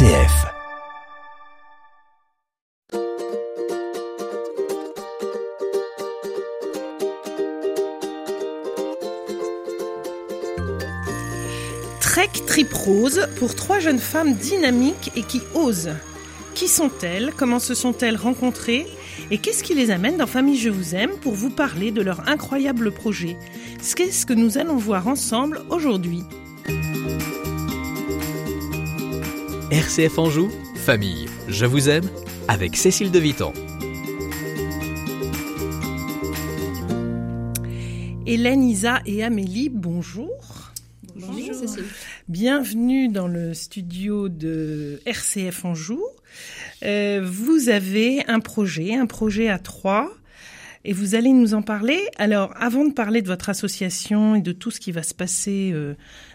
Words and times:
RCF. 0.00 0.46
Trek 12.00 12.28
Trip 12.46 12.72
Rose 12.72 13.28
pour 13.38 13.54
trois 13.54 13.78
jeunes 13.78 13.98
femmes 13.98 14.32
dynamiques 14.32 15.12
et 15.16 15.22
qui 15.22 15.42
osent. 15.54 15.90
Qui 16.54 16.66
sont-elles? 16.68 17.34
Comment 17.36 17.58
se 17.58 17.74
sont-elles 17.74 18.16
rencontrées? 18.16 18.86
Et 19.30 19.36
qu'est-ce 19.36 19.62
qui 19.62 19.74
les 19.74 19.90
amène 19.90 20.16
dans 20.16 20.26
Famille 20.26 20.56
Je 20.56 20.70
vous 20.70 20.94
aime 20.94 21.12
pour 21.20 21.34
vous 21.34 21.50
parler 21.50 21.90
de 21.90 22.00
leur 22.00 22.26
incroyable 22.26 22.90
projet? 22.90 23.36
Qu'est-ce 23.94 24.24
que 24.24 24.32
nous 24.32 24.56
allons 24.56 24.76
voir 24.76 25.08
ensemble 25.08 25.60
aujourd'hui? 25.68 26.22
RCF 29.70 30.18
Anjou, 30.18 30.50
famille, 30.74 31.26
je 31.46 31.64
vous 31.64 31.88
aime, 31.88 32.10
avec 32.48 32.76
Cécile 32.76 33.12
de 33.12 33.20
Vitan. 33.20 33.52
Hélène, 38.26 38.64
Isa 38.64 39.00
et 39.06 39.22
Amélie, 39.22 39.68
bonjour. 39.68 40.72
Bonjour 41.14 41.54
Cécile. 41.54 41.84
Bienvenue 42.26 43.10
dans 43.10 43.28
le 43.28 43.54
studio 43.54 44.28
de 44.28 45.00
RCF 45.06 45.64
Anjou. 45.64 46.02
Euh, 46.82 47.20
vous 47.24 47.68
avez 47.68 48.24
un 48.26 48.40
projet, 48.40 48.96
un 48.96 49.06
projet 49.06 49.48
à 49.48 49.60
trois, 49.60 50.10
et 50.84 50.92
vous 50.92 51.14
allez 51.14 51.32
nous 51.32 51.54
en 51.54 51.62
parler. 51.62 52.00
Alors, 52.16 52.52
avant 52.56 52.84
de 52.84 52.92
parler 52.92 53.22
de 53.22 53.28
votre 53.28 53.50
association 53.50 54.34
et 54.34 54.40
de 54.40 54.50
tout 54.50 54.72
ce 54.72 54.80
qui 54.80 54.90
va 54.90 55.04
se 55.04 55.14
passer 55.14 55.70
euh, 55.72 55.94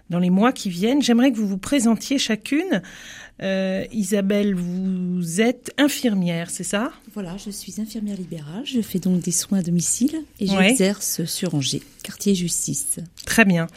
dans 0.09 0.19
les 0.19 0.29
mois 0.29 0.51
qui 0.51 0.69
viennent, 0.69 1.01
j'aimerais 1.01 1.31
que 1.31 1.37
vous 1.37 1.47
vous 1.47 1.57
présentiez 1.57 2.17
chacune. 2.17 2.81
Euh, 3.41 3.83
Isabelle, 3.91 4.55
vous 4.55 5.41
êtes 5.41 5.73
infirmière, 5.77 6.49
c'est 6.49 6.63
ça? 6.63 6.91
Voilà, 7.13 7.35
je 7.43 7.49
suis 7.49 7.81
infirmière 7.81 8.15
libérale. 8.15 8.61
Je 8.65 8.79
fais 8.81 8.99
donc 8.99 9.21
des 9.21 9.31
soins 9.31 9.59
à 9.59 9.61
domicile 9.61 10.15
et 10.39 10.49
Ouais. 10.49 10.69
j'exerce 10.69 11.25
sur 11.25 11.53
Angers, 11.53 11.81
quartier 12.03 12.33
justice. 12.33 12.97
Très 13.25 13.43
bien. 13.43 13.67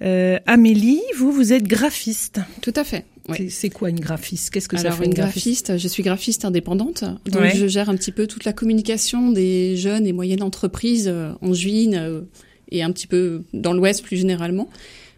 Euh, 0.00 0.38
Amélie, 0.46 1.02
vous, 1.18 1.32
vous 1.32 1.52
êtes 1.52 1.64
graphiste. 1.64 2.40
Tout 2.62 2.72
à 2.76 2.84
fait. 2.84 3.04
ouais. 3.28 3.48
C'est- 3.50 3.68
quoi 3.68 3.90
une 3.90 4.00
graphiste? 4.00 4.48
Qu'est-ce 4.50 4.68
que 4.70 4.78
ça 4.78 4.86
Alors 4.86 4.98
fait 5.00 5.04
une 5.04 5.12
graphiste, 5.12 5.76
je 5.76 5.88
suis 5.88 6.02
graphiste 6.02 6.46
indépendante, 6.46 7.04
donc 7.26 7.42
Ouais. 7.42 7.54
je 7.54 7.66
gère 7.66 7.90
un 7.90 7.96
petit 7.96 8.12
peu 8.12 8.26
toute 8.26 8.44
la 8.44 8.54
communication 8.54 9.30
des 9.32 9.76
jeunes 9.76 10.06
et 10.06 10.14
moyennes 10.14 10.42
entreprises 10.42 11.08
euh, 11.08 11.32
en 11.42 11.52
juin 11.52 11.92
euh, 11.94 12.22
et 12.70 12.82
un 12.82 12.90
petit 12.90 13.06
peu 13.06 13.42
dans 13.52 13.74
l'Ouest 13.74 14.02
plus 14.02 14.16
généralement. 14.16 14.70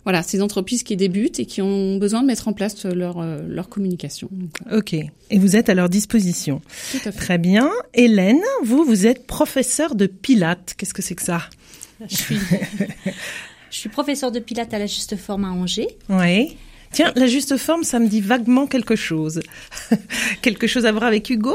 Voilà, 0.04 0.22
ces 0.22 0.40
entreprises 0.40 0.82
qui 0.82 0.96
débutent 0.96 1.40
et 1.40 1.46
qui 1.46 1.60
ont 1.60 1.96
besoin 1.96 2.22
de 2.22 2.26
mettre 2.26 2.48
en 2.48 2.52
place 2.52 2.84
leur 2.84 3.18
euh, 3.18 3.40
leur 3.46 3.68
communication. 3.68 4.30
Ok. 4.72 4.94
Et 4.94 5.38
vous 5.38 5.56
êtes 5.56 5.68
à 5.68 5.74
leur 5.74 5.88
disposition. 5.88 6.62
Tout 6.92 7.08
à 7.08 7.12
fait. 7.12 7.18
Très 7.18 7.38
bien. 7.38 7.70
Hélène, 7.92 8.40
vous, 8.64 8.84
vous 8.84 9.06
êtes 9.06 9.26
professeure 9.26 9.94
de 9.94 10.06
pilates. 10.06 10.74
Qu'est-ce 10.76 10.94
que 10.94 11.02
c'est 11.02 11.14
que 11.14 11.22
ça? 11.22 11.42
Je 12.08 12.16
suis, 12.16 12.38
je 13.70 13.76
suis 13.76 13.88
professeur 13.90 14.32
de 14.32 14.40
pilates 14.40 14.72
à 14.72 14.78
la 14.78 14.86
Juste 14.86 15.16
Forme 15.16 15.44
à 15.44 15.50
Angers. 15.50 15.98
Oui. 16.08 16.56
Tiens, 16.92 17.12
la 17.14 17.26
juste 17.28 17.56
forme, 17.56 17.84
ça 17.84 18.00
me 18.00 18.08
dit 18.08 18.20
vaguement 18.20 18.66
quelque 18.66 18.96
chose. 18.96 19.40
quelque 20.42 20.66
chose 20.66 20.86
à 20.86 20.92
voir 20.92 21.04
avec 21.04 21.30
Hugo 21.30 21.54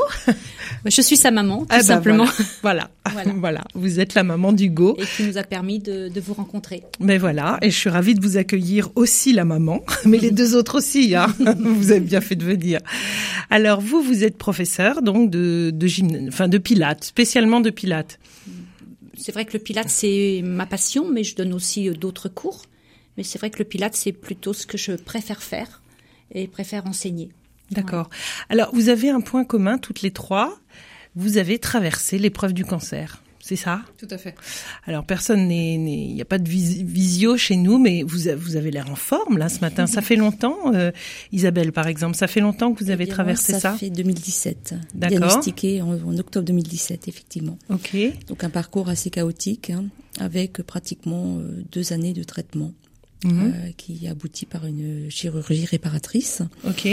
Je 0.85 1.01
suis 1.01 1.17
sa 1.17 1.29
maman, 1.31 1.59
tout 1.61 1.65
Ah 1.69 1.77
bah 1.79 1.83
simplement, 1.83 2.25
Voilà. 2.61 2.89
Voilà. 3.11 3.31
Voilà. 3.37 3.63
Vous 3.75 3.99
êtes 3.99 4.13
la 4.13 4.23
maman 4.23 4.53
d'Hugo. 4.53 4.95
et 4.99 5.05
qui 5.05 5.23
nous 5.23 5.37
a 5.37 5.43
permis 5.43 5.79
de, 5.79 6.07
de 6.09 6.19
vous 6.21 6.33
rencontrer. 6.33 6.83
Mais 6.99 7.17
voilà, 7.17 7.57
et 7.61 7.69
je 7.69 7.75
suis 7.75 7.89
ravie 7.89 8.13
de 8.15 8.21
vous 8.21 8.37
accueillir 8.37 8.89
aussi 8.95 9.33
la 9.33 9.43
maman, 9.45 9.83
mais 10.05 10.17
les 10.17 10.31
deux 10.31 10.55
autres 10.55 10.77
aussi. 10.77 11.15
Hein. 11.15 11.27
vous 11.59 11.91
avez 11.91 11.99
bien 11.99 12.21
fait 12.21 12.35
de 12.35 12.45
venir. 12.45 12.79
Alors 13.49 13.81
vous, 13.81 14.01
vous 14.01 14.23
êtes 14.23 14.37
professeur 14.37 15.01
donc 15.01 15.29
de 15.29 15.71
de 15.73 15.87
gymna- 15.87 16.27
enfin 16.29 16.47
de 16.47 16.57
pilates, 16.57 17.03
spécialement 17.03 17.59
de 17.59 17.69
pilates. 17.69 18.19
C'est 19.17 19.31
vrai 19.31 19.45
que 19.45 19.53
le 19.53 19.59
pilate, 19.59 19.89
c'est 19.89 20.41
ma 20.43 20.65
passion, 20.65 21.09
mais 21.11 21.23
je 21.23 21.35
donne 21.35 21.53
aussi 21.53 21.87
euh, 21.89 21.93
d'autres 21.93 22.27
cours. 22.29 22.63
Mais 23.17 23.23
c'est 23.23 23.37
vrai 23.39 23.49
que 23.49 23.59
le 23.59 23.65
pilate, 23.65 23.95
c'est 23.95 24.11
plutôt 24.11 24.53
ce 24.53 24.65
que 24.67 24.77
je 24.77 24.91
préfère 24.93 25.41
faire 25.43 25.81
et 26.33 26.47
préfère 26.47 26.85
enseigner. 26.87 27.29
D'accord. 27.71 28.09
Alors 28.49 28.69
vous 28.73 28.89
avez 28.89 29.09
un 29.09 29.21
point 29.21 29.43
commun 29.45 29.77
toutes 29.77 30.01
les 30.01 30.11
trois. 30.11 30.57
Vous 31.15 31.37
avez 31.37 31.59
traversé 31.59 32.17
l'épreuve 32.19 32.53
du 32.53 32.65
cancer. 32.65 33.21
C'est 33.39 33.55
ça? 33.55 33.81
Tout 33.99 34.07
à 34.09 34.17
fait. 34.17 34.33
Alors 34.87 35.05
personne 35.05 35.47
n'est, 35.47 35.77
n'est- 35.77 36.05
il 36.07 36.15
n'y 36.15 36.21
a 36.21 36.25
pas 36.25 36.39
de 36.39 36.49
vis- 36.49 36.83
visio 36.83 37.37
chez 37.37 37.55
nous, 37.57 37.77
mais 37.77 38.01
vous, 38.01 38.27
avez 38.27 38.71
l'air 38.71 38.89
en 38.89 38.95
forme 38.95 39.37
là 39.37 39.49
ce 39.49 39.59
matin. 39.59 39.85
Ça 39.85 40.01
fait 40.01 40.15
longtemps, 40.15 40.73
euh, 40.73 40.91
Isabelle 41.31 41.71
par 41.71 41.85
exemple, 41.87 42.15
ça 42.17 42.25
fait 42.27 42.39
longtemps 42.39 42.73
que 42.73 42.83
vous 42.83 42.89
avez 42.89 43.03
Eh 43.03 43.05
bien, 43.05 43.13
traversé 43.13 43.53
ça. 43.53 43.59
Ça? 43.59 43.73
fait 43.77 43.91
2017. 43.91 44.73
D'accord. 44.95 45.17
Diagnostiqué 45.19 45.81
en, 45.83 45.91
en 45.93 46.17
octobre 46.17 46.45
2017, 46.47 47.07
effectivement. 47.07 47.59
Ok. 47.69 47.95
Donc 48.27 48.43
un 48.43 48.49
parcours 48.49 48.89
assez 48.89 49.11
chaotique, 49.11 49.69
hein, 49.69 49.85
avec 50.19 50.63
pratiquement 50.63 51.37
euh, 51.37 51.63
deux 51.71 51.93
années 51.93 52.13
de 52.13 52.23
traitement, 52.23 52.73
Mhm. 53.23 53.53
euh, 53.55 53.71
qui 53.77 54.07
aboutit 54.07 54.45
par 54.45 54.65
une 54.65 55.09
chirurgie 55.09 55.65
réparatrice. 55.65 56.41
Ok. 56.67 56.87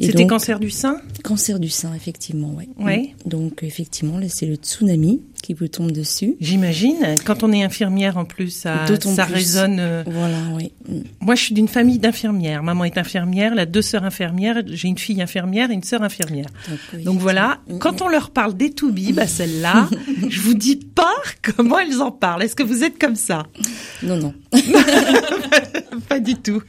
C'était 0.00 0.26
cancer 0.26 0.60
du 0.60 0.70
sein? 0.70 1.00
Cancer 1.24 1.58
du 1.58 1.68
sein, 1.68 1.92
effectivement, 1.94 2.54
ouais. 2.54 2.68
Ouais. 2.78 3.14
Donc 3.26 3.62
effectivement, 3.62 4.18
là, 4.18 4.26
c'est 4.28 4.46
le 4.46 4.54
tsunami 4.54 5.20
qui 5.42 5.54
vous 5.54 5.68
tombe 5.68 5.90
dessus. 5.92 6.36
J'imagine. 6.40 6.96
Quand 7.24 7.42
on 7.42 7.52
est 7.52 7.62
infirmière 7.62 8.16
en 8.16 8.24
plus, 8.24 8.50
ça, 8.50 8.84
D'autant 8.86 9.14
ça 9.14 9.24
plus. 9.24 9.34
résonne. 9.34 9.76
euh, 9.80 10.02
Voilà, 10.06 10.36
oui. 10.54 10.72
Mm. 10.88 11.00
Moi, 11.20 11.34
je 11.34 11.42
suis 11.42 11.54
d'une 11.54 11.68
famille 11.68 11.98
d'infirmières. 11.98 12.62
Maman 12.62 12.84
est 12.84 12.98
infirmière, 12.98 13.52
elle 13.52 13.58
a 13.60 13.66
deux 13.66 13.82
sœurs 13.82 14.04
infirmières. 14.04 14.62
J'ai 14.66 14.88
une 14.88 14.98
fille 14.98 15.20
infirmière 15.22 15.70
et 15.70 15.74
une 15.74 15.82
sœur 15.82 16.02
infirmière. 16.02 16.46
Donc, 16.68 16.78
oui, 16.94 17.02
Donc 17.04 17.18
voilà, 17.20 17.58
effectivement. 17.66 17.78
quand 17.78 18.02
on 18.02 18.08
leur 18.08 18.30
parle 18.30 18.56
des 18.56 18.70
to 18.70 18.90
be, 18.92 19.12
bah 19.12 19.26
celle-là, 19.26 19.88
je 20.28 20.40
vous 20.40 20.54
dis 20.54 20.76
pas 20.76 21.14
comment 21.42 21.78
elles 21.78 22.00
en 22.00 22.10
parlent. 22.12 22.42
Est-ce 22.42 22.56
que 22.56 22.62
vous 22.62 22.84
êtes 22.84 22.98
comme 22.98 23.16
ça? 23.16 23.46
Non, 24.02 24.16
non. 24.16 24.34
Pas 26.08 26.20
du 26.20 26.34
tout. 26.36 26.62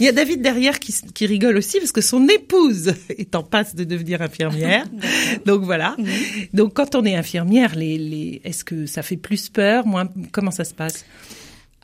Il 0.00 0.06
y 0.06 0.08
a 0.08 0.12
David 0.12 0.42
derrière 0.42 0.78
qui, 0.78 0.94
qui 1.14 1.26
rigole 1.26 1.56
aussi 1.56 1.78
parce 1.78 1.92
que 1.92 2.00
son 2.00 2.28
épouse 2.28 2.94
est 3.10 3.34
en 3.34 3.42
passe 3.42 3.74
de 3.74 3.84
devenir 3.84 4.22
infirmière. 4.22 4.86
Donc 5.46 5.62
voilà. 5.62 5.96
Donc 6.52 6.74
quand 6.74 6.94
on 6.94 7.04
est 7.04 7.14
infirmière, 7.14 7.74
les, 7.74 7.98
les, 7.98 8.40
est-ce 8.44 8.64
que 8.64 8.86
ça 8.86 9.02
fait 9.02 9.16
plus 9.16 9.48
peur, 9.48 9.86
moins 9.86 10.08
Comment 10.32 10.50
ça 10.50 10.64
se 10.64 10.74
passe? 10.74 11.04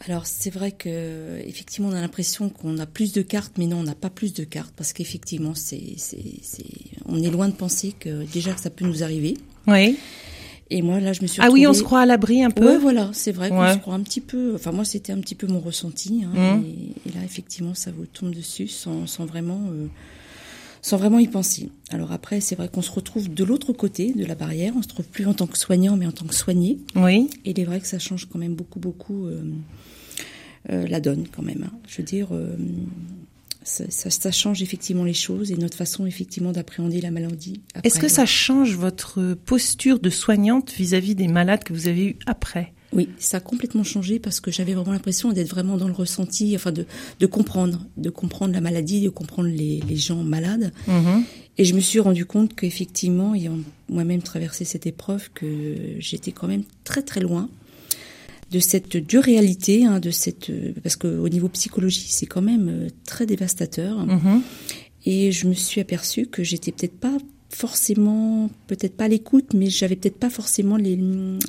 Alors 0.07 0.27
c'est 0.27 0.51
vrai 0.51 0.73
que 0.73 1.39
effectivement 1.47 1.89
on 1.89 1.95
a 1.95 2.01
l'impression 2.01 2.49
qu'on 2.49 2.79
a 2.79 2.87
plus 2.87 3.13
de 3.13 3.23
cartes, 3.23 3.55
mais 3.59 3.67
non 3.67 3.79
on 3.79 3.83
n'a 3.85 3.95
pas 3.95 4.11
plus 4.11 4.35
de 4.35 4.45
cartes 4.45 4.75
parce 4.77 4.93
qu'effectivement 4.93 5.55
c'est 5.55 5.95
c'est 5.97 6.41
c'est 6.43 6.65
on 7.07 7.23
est 7.23 7.31
loin 7.31 7.49
de 7.49 7.55
penser 7.55 7.95
que 7.99 8.25
déjà 8.33 8.53
que 8.53 8.61
ça 8.61 8.71
peut 8.71 8.85
nous 8.85 9.03
arriver. 9.03 9.37
Oui. 9.67 9.97
Et 10.77 10.83
moi 10.83 10.99
là 10.99 11.13
je 11.13 11.23
me 11.23 11.29
suis 11.29 11.41
Ah 11.41 11.51
oui, 11.53 11.67
on 11.67 11.71
retrouvée- 11.71 11.79
se 11.79 11.83
croit 11.85 12.01
à 12.01 12.07
l'abri 12.07 12.43
un 12.43 12.51
peu. 12.51 12.67
Ouais, 12.67 12.79
voilà, 12.79 13.09
c'est 13.13 13.31
vrai 13.31 13.49
qu'on 13.51 13.61
Ouais. 13.61 13.75
se 13.75 13.79
croit 13.79 13.95
un 13.95 14.01
petit 14.03 14.21
peu. 14.21 14.55
Enfin, 14.57 14.73
moi, 14.73 14.85
c'était 14.85 15.13
un 15.13 15.21
petit 15.21 15.37
peu 15.37 15.47
mon 15.47 15.61
ressenti. 15.61 16.25
Hein, 16.25 16.57
Mhm. 16.57 16.65
et, 16.65 17.09
et 17.09 17.13
là, 17.15 17.23
effectivement, 17.25 17.75
ça 17.75 17.93
vous 17.93 18.07
tombe 18.07 18.35
dessus 18.35 18.67
sans, 18.67 19.07
sans 19.07 19.25
vraiment, 19.25 19.61
euh, 19.71 19.87
sans 20.83 20.97
vraiment 20.97 21.21
y 21.21 21.29
penser. 21.29 21.69
Alors 21.91 22.11
après, 22.11 22.41
c'est 22.41 22.57
vrai 22.57 22.69
qu'on 22.69 22.83
se 22.83 22.91
retrouve 22.91 23.33
de 23.33 23.45
l'autre 23.45 23.73
côté 23.73 24.13
de 24.15 24.25
la 24.25 24.35
barrière. 24.35 24.73
On 24.77 24.83
se 24.83 24.89
trouve 24.89 25.07
plus 25.07 25.27
en 25.29 25.33
tant 25.35 25.47
que 25.47 25.57
soignant, 25.57 25.97
mais 25.97 26.07
en 26.07 26.13
tant 26.13 26.25
que 26.27 26.35
soigné. 26.35 26.79
Oui. 26.97 27.31
Et 27.45 27.53
il 27.53 27.61
est 27.61 27.65
vrai 27.65 27.79
que 27.81 27.87
ça 27.87 28.01
change 28.01 28.27
quand 28.29 28.41
même 28.41 28.55
beaucoup, 28.57 28.81
beaucoup 28.81 29.27
euh, 29.27 29.43
euh, 30.73 30.89
la 30.89 30.99
donne 31.01 31.27
quand 31.31 31.43
même. 31.43 31.63
hein. 31.69 31.73
Je 31.87 31.99
veux 31.99 32.03
dire, 32.05 32.29
ça, 33.65 33.85
ça, 33.89 34.11
ça 34.11 34.31
change 34.31 34.63
effectivement 34.63 35.05
les 35.05 35.15
choses 35.15 35.51
et 35.51 35.57
notre 35.57 35.77
façon 35.77 36.07
effectivement 36.07 36.53
d'appréhender 36.53 37.01
la 37.01 37.11
maladie. 37.11 37.63
Est-ce 37.83 37.99
que 37.99 38.09
ça 38.09 38.27
change 38.27 38.77
votre 38.77 39.35
posture 39.45 39.99
de 39.99 40.11
soignante 40.11 40.73
vis-à-vis 40.73 41.15
des 41.15 41.29
malades 41.29 41.65
que 41.65 41.73
vous 41.73 41.89
avez 41.89 42.09
eus 42.09 42.17
après? 42.27 42.73
Oui, 42.93 43.09
ça 43.19 43.39
a 43.39 43.41
complètement 43.41 43.83
changé 43.83 44.21
parce 44.21 44.39
que 44.39 44.53
j'avais 44.53 44.75
vraiment 44.75 44.93
l'impression 44.93 45.33
d'être 45.33 45.49
vraiment 45.49 45.77
dans 45.77 45.89
le 45.89 45.95
ressenti, 45.95 46.55
enfin 46.55 46.71
de, 46.71 46.87
de 47.19 47.27
comprendre, 47.27 47.85
de 47.97 48.09
comprendre 48.09 48.55
la 48.55 48.61
maladie, 48.61 49.01
de 49.01 49.09
comprendre 49.09 49.49
les, 49.49 49.81
les 49.89 49.97
gens 49.97 50.23
malades. 50.23 50.73
Et 51.59 51.65
je 51.65 51.75
me 51.75 51.81
suis 51.81 52.01
rendu 52.01 52.25
compte 52.25 52.55
qu'effectivement, 52.55 53.35
ayant 53.35 53.59
moi-même 53.89 54.23
traversé 54.23 54.65
cette 54.65 54.87
épreuve, 54.87 55.31
que 55.33 55.97
j'étais 55.99 56.33
quand 56.33 56.47
même 56.47 56.63
très 56.85 57.03
très 57.03 57.21
loin 57.21 57.49
de 58.55 58.61
cette 58.61 58.97
dure 58.97 59.23
réalité, 59.25 59.85
hein, 59.85 59.99
de 60.01 60.11
cette 60.11 60.51
parce 60.83 60.97
qu'au 60.97 61.29
niveau 61.29 61.49
psychologie, 61.49 62.07
c'est 62.09 62.27
quand 62.27 62.43
même 62.43 62.69
euh, 62.69 62.89
très 63.05 63.27
dévastateur. 63.27 64.07
Mhm. 64.07 64.43
Et 65.07 65.33
je 65.33 65.47
me 65.49 65.55
suis 65.55 65.81
aperçue 65.81 66.27
que 66.27 66.43
j'étais 66.45 66.73
peut-être 66.73 66.99
pas 66.99 67.17
forcément, 67.51 68.51
peut-être 68.67 68.97
pas 68.97 69.09
l'écoute, 69.09 69.55
mais 69.55 69.69
j'avais 69.71 69.97
peut-être 69.97 70.19
pas 70.19 70.31
forcément 70.31 70.77
les, 70.77 70.99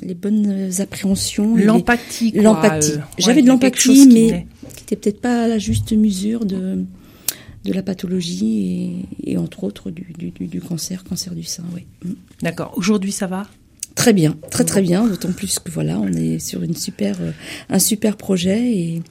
les 0.02 0.14
bonnes 0.14 0.70
appréhensions. 0.80 1.56
L'empathie. 1.56 2.32
L'empathie. 2.32 2.92
euh, 2.92 2.98
J'avais 3.18 3.36
ouais, 3.36 3.42
de 3.42 3.48
l'empathie, 3.48 4.06
mais 4.12 4.46
qui 4.76 4.82
était 4.84 4.96
peut-être 4.96 5.20
pas 5.20 5.44
à 5.44 5.48
la 5.48 5.58
juste 5.58 5.92
mesure 5.92 6.44
de 6.44 6.84
de 7.64 7.72
la 7.72 7.82
pathologie 7.82 9.04
et, 9.24 9.32
et 9.32 9.36
entre 9.38 9.64
autres 9.64 9.90
du, 9.90 10.06
du, 10.16 10.30
du, 10.30 10.46
du 10.46 10.60
cancer, 10.60 11.02
cancer 11.02 11.34
du 11.34 11.42
sein. 11.42 11.64
Oui. 11.74 11.82
Mm. 12.04 12.12
D'accord. 12.42 12.72
Aujourd'hui, 12.76 13.10
ça 13.10 13.26
va? 13.26 13.48
Très 13.96 14.12
bien, 14.12 14.36
très 14.50 14.64
très 14.64 14.82
bien, 14.82 15.06
d'autant 15.06 15.32
plus 15.32 15.58
que 15.58 15.70
voilà, 15.70 15.98
on 15.98 16.12
est 16.12 16.38
sur 16.38 16.62
une 16.62 16.76
super, 16.76 17.16
euh, 17.20 17.32
un 17.70 17.78
super 17.78 18.16
projet 18.16 18.60
et 18.60 19.02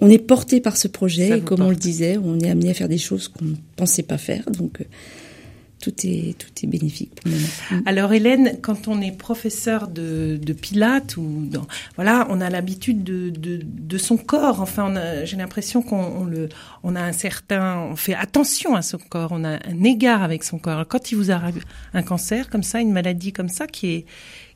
on 0.00 0.10
est 0.10 0.18
porté 0.18 0.60
par 0.60 0.76
ce 0.76 0.88
projet. 0.88 1.38
Et 1.38 1.40
comme 1.40 1.62
on 1.62 1.70
le 1.70 1.76
disait, 1.76 2.18
on 2.22 2.38
est 2.40 2.50
amené 2.50 2.70
à 2.70 2.74
faire 2.74 2.88
des 2.88 2.98
choses 2.98 3.28
qu'on 3.28 3.44
ne 3.44 3.54
pensait 3.76 4.02
pas 4.02 4.18
faire, 4.18 4.44
donc 4.50 4.80
euh, 4.80 4.84
tout 5.82 5.94
est 6.04 6.38
tout 6.38 6.48
est 6.62 6.66
bénéfique 6.66 7.14
pour 7.16 7.30
nous. 7.30 7.76
Mm. 7.76 7.82
Alors 7.86 8.12
Hélène, 8.12 8.58
quand 8.62 8.88
on 8.88 9.02
est 9.02 9.10
professeur 9.10 9.88
de, 9.88 10.38
de 10.40 10.52
Pilates 10.52 11.16
ou 11.16 11.46
dans, 11.50 11.66
voilà, 11.96 12.26
on 12.30 12.40
a 12.40 12.48
l'habitude 12.48 13.04
de, 13.04 13.28
de, 13.30 13.60
de, 13.62 13.98
son 13.98 14.16
corps. 14.16 14.60
Enfin, 14.60 14.94
j'ai 15.24 15.36
l'impression 15.36 15.82
qu'on 15.82 16.24
le, 16.24 16.48
on 16.82 16.96
a 16.96 17.02
un 17.02 17.12
certain, 17.12 17.80
on 17.90 17.96
fait 17.96 18.14
attention 18.14 18.74
à 18.74 18.82
son 18.82 18.98
corps, 18.98 19.32
on 19.32 19.44
a 19.44 19.54
un 19.54 19.84
égard 19.84 20.22
avec 20.22 20.44
son 20.44 20.58
corps. 20.58 20.86
quand 20.88 21.12
il 21.12 21.16
vous 21.16 21.30
arrive 21.30 21.64
un 21.92 22.02
cancer 22.02 22.48
comme 22.48 22.62
ça, 22.62 22.80
une 22.80 22.92
maladie 22.92 23.32
comme 23.32 23.48
ça, 23.48 23.66
qui 23.66 23.88
est 23.88 24.06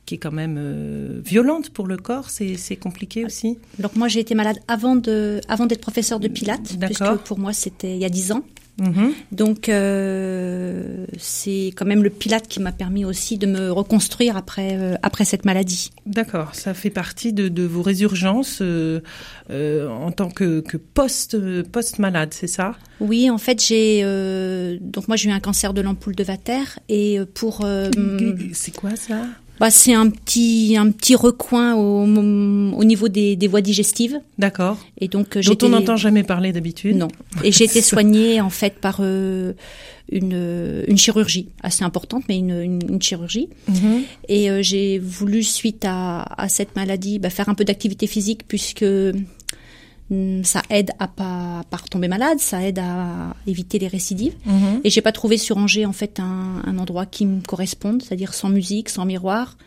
qui 0.05 0.15
est 0.15 0.19
quand 0.19 0.31
même 0.31 0.55
euh, 0.57 1.19
violente 1.21 1.69
pour 1.69 1.85
le 1.85 1.97
corps, 1.97 2.29
c'est 2.29 2.77
compliqué 2.77 3.25
aussi? 3.25 3.59
Donc 3.77 3.97
moi 3.97 4.07
j'ai 4.07 4.21
été 4.21 4.35
malade 4.35 4.57
avant 4.69 4.95
de 4.95 5.41
avant 5.49 5.65
d'être 5.65 5.81
professeur 5.81 6.21
de 6.21 6.29
Pilates, 6.29 6.77
puisque 6.79 7.15
pour 7.25 7.37
moi 7.37 7.51
c'était 7.51 7.93
il 7.93 8.01
y 8.01 8.05
a 8.05 8.09
dix 8.09 8.31
ans. 8.31 8.43
Mhm. 8.79 9.13
Donc 9.31 9.69
euh, 9.69 11.05
c'est 11.17 11.71
quand 11.75 11.85
même 11.85 12.03
le 12.03 12.09
Pilate 12.11 12.47
qui 12.47 12.59
m'a 12.59 12.71
permis 12.71 13.05
aussi 13.05 13.37
de 13.37 13.47
me 13.47 13.71
reconstruire 13.71 14.37
après 14.37 14.77
euh, 14.77 14.95
après 15.01 15.25
cette 15.25 15.45
maladie. 15.45 15.91
D'accord, 16.05 16.53
ça 16.53 16.73
fait 16.73 16.91
partie 16.91 17.33
de, 17.33 17.47
de 17.47 17.63
vos 17.63 17.81
résurgences 17.81 18.59
euh, 18.61 19.01
euh 19.49 19.87
en 19.87 20.11
tant 20.11 20.29
que, 20.29 20.59
que 20.59 20.77
post 20.77 21.37
post 21.63 21.99
malade, 21.99 22.33
c'est 22.33 22.47
ça? 22.47 22.75
Oui, 22.99 23.29
en 23.29 23.37
fait 23.37 23.63
j'ai 23.63 24.01
donc 24.81 25.07
moi 25.07 25.17
j'ai 25.17 25.29
eu 25.29 25.31
un 25.31 25.39
cancer 25.39 25.73
de 25.73 25.81
l'ampoule 25.81 26.15
de 26.15 26.23
Vater 26.23 26.79
et 26.89 27.19
pour 27.33 27.67
c'est 28.53 28.75
quoi 28.75 28.95
ça? 28.95 29.25
Bah, 29.59 29.71
c'est 29.71 29.93
un 29.93 30.09
petit 30.09 30.75
un 30.77 30.91
petit 30.91 31.15
recoin 31.15 31.75
au, 31.75 32.03
au 32.03 32.83
niveau 32.83 33.07
des, 33.07 33.35
des 33.35 33.47
voies 33.47 33.61
digestives. 33.61 34.19
D'accord. 34.37 34.77
Et 34.99 35.07
donc 35.07 35.37
euh, 35.37 35.41
dont 35.41 35.57
on 35.63 35.69
n'entend 35.69 35.95
jamais 35.95 36.23
parler 36.23 36.51
d'habitude. 36.51 36.95
Non. 36.95 37.07
Et 37.43 37.51
j'ai 37.51 37.65
été 37.65 37.81
soignée 37.81 38.39
en 38.41 38.49
fait 38.49 38.75
par 38.79 38.99
euh, 39.01 39.53
une 40.11 40.83
une 40.87 40.97
chirurgie 40.97 41.49
assez 41.63 41.83
importante, 41.83 42.23
mais 42.29 42.37
une 42.37 42.61
une, 42.61 43.01
chirurgie. 43.01 43.49
Mm-hmm. 43.69 44.01
Et 44.29 44.49
euh, 44.49 44.61
j'ai 44.61 44.99
voulu 44.99 45.43
suite 45.43 45.85
à 45.85 46.21
à 46.37 46.49
cette 46.49 46.75
maladie 46.75 47.19
bah, 47.19 47.29
faire 47.29 47.49
un 47.49 47.55
peu 47.55 47.65
d'activité 47.65 48.07
physique 48.07 48.41
puisque 48.47 48.85
ça 50.43 50.61
aide 50.69 50.91
à 50.99 51.07
pas, 51.07 51.63
pas 51.69 51.77
retomber 51.77 52.07
malade, 52.07 52.39
ça 52.39 52.61
aide 52.61 52.79
à 52.79 53.35
éviter 53.45 53.77
les 53.77 53.87
récidives. 53.87 54.35
Mhm. 54.45 54.81
Et 54.83 54.89
j'ai 54.89 55.01
pas 55.01 55.11
trouvé 55.11 55.37
sur 55.37 55.57
Angers 55.57 55.85
en 55.85 55.93
fait 55.93 56.19
un, 56.19 56.61
un 56.65 56.77
endroit 56.77 57.05
qui 57.05 57.25
me 57.25 57.41
corresponde, 57.41 58.01
c'est-à-dire 58.01 58.33
sans 58.33 58.49
musique, 58.49 58.89
sans 58.89 59.05
miroir, 59.05 59.57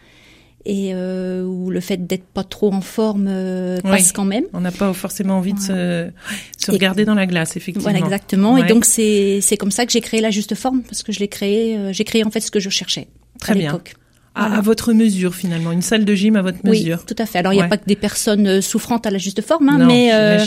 et 0.65 0.91
euh, 0.95 1.45
où 1.45 1.71
le 1.71 1.81
fait 1.81 2.07
d'être 2.07 2.25
pas 2.25 2.45
trop 2.45 2.73
en 2.73 2.81
forme 2.81 3.27
euh, 3.29 3.81
passe 3.81 4.13
quand 4.13 4.25
même. 4.25 4.45
On 4.53 4.61
n'a 4.61 4.73
pas 4.73 4.93
forcément 4.93 5.39
envie 5.39 5.55
de 5.55 5.61
se, 5.61 6.11
se 6.59 6.71
regarder 6.71 7.05
dans 7.05 7.15
la 7.15 7.27
glace, 7.27 7.57
effectivement. 7.57 7.91
Voilà, 7.91 8.05
exactement. 8.05 8.57
Et 8.57 8.65
donc 8.65 8.85
c'est 8.85 9.41
c'est 9.41 9.57
comme 9.57 9.71
ça 9.71 9.87
que 9.87 9.93
j'ai 9.93 10.01
créé 10.01 10.21
la 10.21 10.31
juste 10.31 10.55
forme 10.55 10.83
parce 10.83 11.03
que 11.03 11.13
je 11.13 11.21
l'ai 11.21 11.29
créé, 11.29 11.77
euh, 11.77 11.93
j'ai 11.93 12.05
créé 12.05 12.25
en 12.25 12.31
fait 12.31 12.41
ce 12.41 12.51
que 12.51 12.61
je 12.61 12.71
cherchais 12.71 13.09
Très 13.39 13.53
à 13.53 13.55
l'époque. 13.57 13.95
À, 14.35 14.61
votre 14.61 14.93
mesure 14.93 15.35
finalement, 15.35 15.73
une 15.73 15.83
salle 15.83 16.05
de 16.05 16.15
gym 16.15 16.37
à 16.37 16.43
votre 16.43 16.65
mesure. 16.65 16.99
Oui, 16.99 17.15
tout 17.15 17.21
à 17.21 17.27
fait. 17.27 17.39
Alors 17.39 17.53
il 17.53 17.57
n'y 17.57 17.63
a 17.63 17.69
pas 17.69 17.79
que 17.79 17.87
des 17.87 17.97
personnes 17.97 18.47
euh, 18.47 18.61
souffrantes 18.61 19.05
à 19.05 19.11
la 19.11 19.19
juste 19.19 19.43
forme, 19.43 19.69
hein, 19.69 19.85
mais 19.87 20.11
euh, 20.15 20.39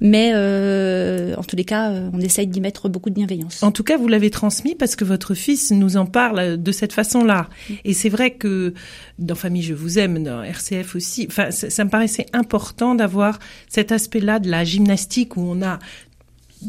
mais 0.00 0.32
euh, 0.34 1.34
en 1.36 1.42
tous 1.42 1.56
les 1.56 1.64
cas, 1.64 1.90
on 2.12 2.20
essaye 2.20 2.46
d'y 2.46 2.60
mettre 2.60 2.90
beaucoup 2.90 3.08
de 3.08 3.14
bienveillance. 3.14 3.62
En 3.62 3.72
tout 3.72 3.82
cas, 3.82 3.96
vous 3.96 4.08
l'avez 4.08 4.30
transmis 4.30 4.74
parce 4.74 4.94
que 4.94 5.04
votre 5.04 5.32
fils 5.34 5.70
nous 5.70 5.96
en 5.96 6.04
parle 6.04 6.62
de 6.62 6.72
cette 6.72 6.92
façon-là. 6.92 7.48
Et 7.84 7.94
c'est 7.94 8.10
vrai 8.10 8.32
que 8.32 8.74
dans 9.18 9.34
Famille 9.34 9.62
Je 9.62 9.74
vous 9.74 9.98
aime, 9.98 10.22
dans 10.22 10.42
RCF 10.42 10.94
aussi, 10.94 11.26
enfin 11.28 11.50
ça, 11.50 11.70
ça 11.70 11.84
me 11.84 11.90
paraissait 11.90 12.26
important 12.34 12.94
d'avoir 12.94 13.38
cet 13.68 13.90
aspect-là 13.90 14.38
de 14.38 14.50
la 14.50 14.64
gymnastique 14.64 15.36
où 15.36 15.40
on 15.40 15.62
a 15.62 15.78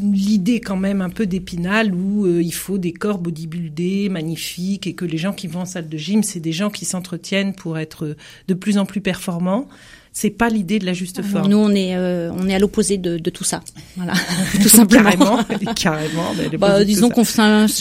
l'idée 0.01 0.59
quand 0.59 0.77
même 0.77 1.01
un 1.01 1.09
peu 1.09 1.25
d'épinal 1.25 1.93
où 1.93 2.25
euh, 2.25 2.41
il 2.41 2.53
faut 2.53 2.77
des 2.77 2.93
corps 2.93 3.17
bodybuildés, 3.17 4.09
magnifiques, 4.09 4.87
et 4.87 4.93
que 4.93 5.05
les 5.05 5.17
gens 5.17 5.33
qui 5.33 5.47
vont 5.47 5.61
en 5.61 5.65
salle 5.65 5.89
de 5.89 5.97
gym, 5.97 6.23
c'est 6.23 6.39
des 6.39 6.51
gens 6.51 6.69
qui 6.69 6.85
s'entretiennent 6.85 7.53
pour 7.53 7.77
être 7.77 8.15
de 8.47 8.53
plus 8.53 8.77
en 8.77 8.85
plus 8.85 9.01
performants. 9.01 9.67
C'est 10.13 10.29
pas 10.29 10.49
l'idée 10.49 10.79
de 10.79 10.85
la 10.85 10.93
juste 10.93 11.21
forme. 11.21 11.49
Nous, 11.49 11.57
on 11.57 11.71
est, 11.71 11.95
euh, 11.95 12.31
on 12.31 12.47
est 12.47 12.55
à 12.55 12.59
l'opposé 12.59 12.97
de, 12.97 13.17
de, 13.17 13.29
tout 13.29 13.43
ça. 13.43 13.61
Voilà, 13.97 14.13
tout 14.61 14.69
simplement. 14.69 15.43
carrément, 15.43 15.73
carrément. 15.75 16.33
Bah, 16.57 16.85
disons 16.85 17.09
qu'on 17.09 17.23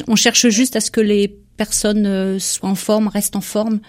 on 0.09 0.17
cherche 0.17 0.49
juste 0.49 0.75
à 0.75 0.81
ce 0.81 0.91
que 0.91 1.01
les 1.01 1.29
personnes 1.57 2.07
euh, 2.07 2.39
soient 2.41 2.69
en 2.69 2.75
forme, 2.75 3.07
restent 3.07 3.37
en 3.37 3.41
forme 3.41 3.81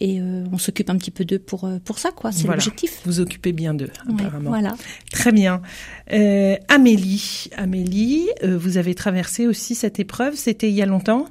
et 0.00 0.20
euh, 0.20 0.44
on 0.52 0.58
s'occupe 0.58 0.90
un 0.90 0.96
petit 0.96 1.10
peu 1.10 1.24
d'eux 1.24 1.38
pour 1.38 1.64
euh, 1.64 1.78
pour 1.84 1.98
ça 1.98 2.10
quoi. 2.10 2.32
C'est 2.32 2.46
l'objectif. 2.46 3.00
Vous 3.04 3.20
occupez 3.20 3.52
bien 3.52 3.74
d'eux 3.74 3.90
apparemment. 4.08 4.50
voilà. 4.50 4.76
Très 5.12 5.32
bien. 5.32 5.62
Euh, 6.12 6.56
Amélie 6.68 7.50
Amélie 7.56 8.28
vous 8.42 8.76
avez 8.76 8.94
traversé 8.94 9.46
aussi 9.46 9.74
cette 9.74 9.98
épreuve. 9.98 10.34
C'était 10.34 10.68
il 10.68 10.74
y 10.74 10.82
a 10.82 10.86
longtemps? 10.86 11.26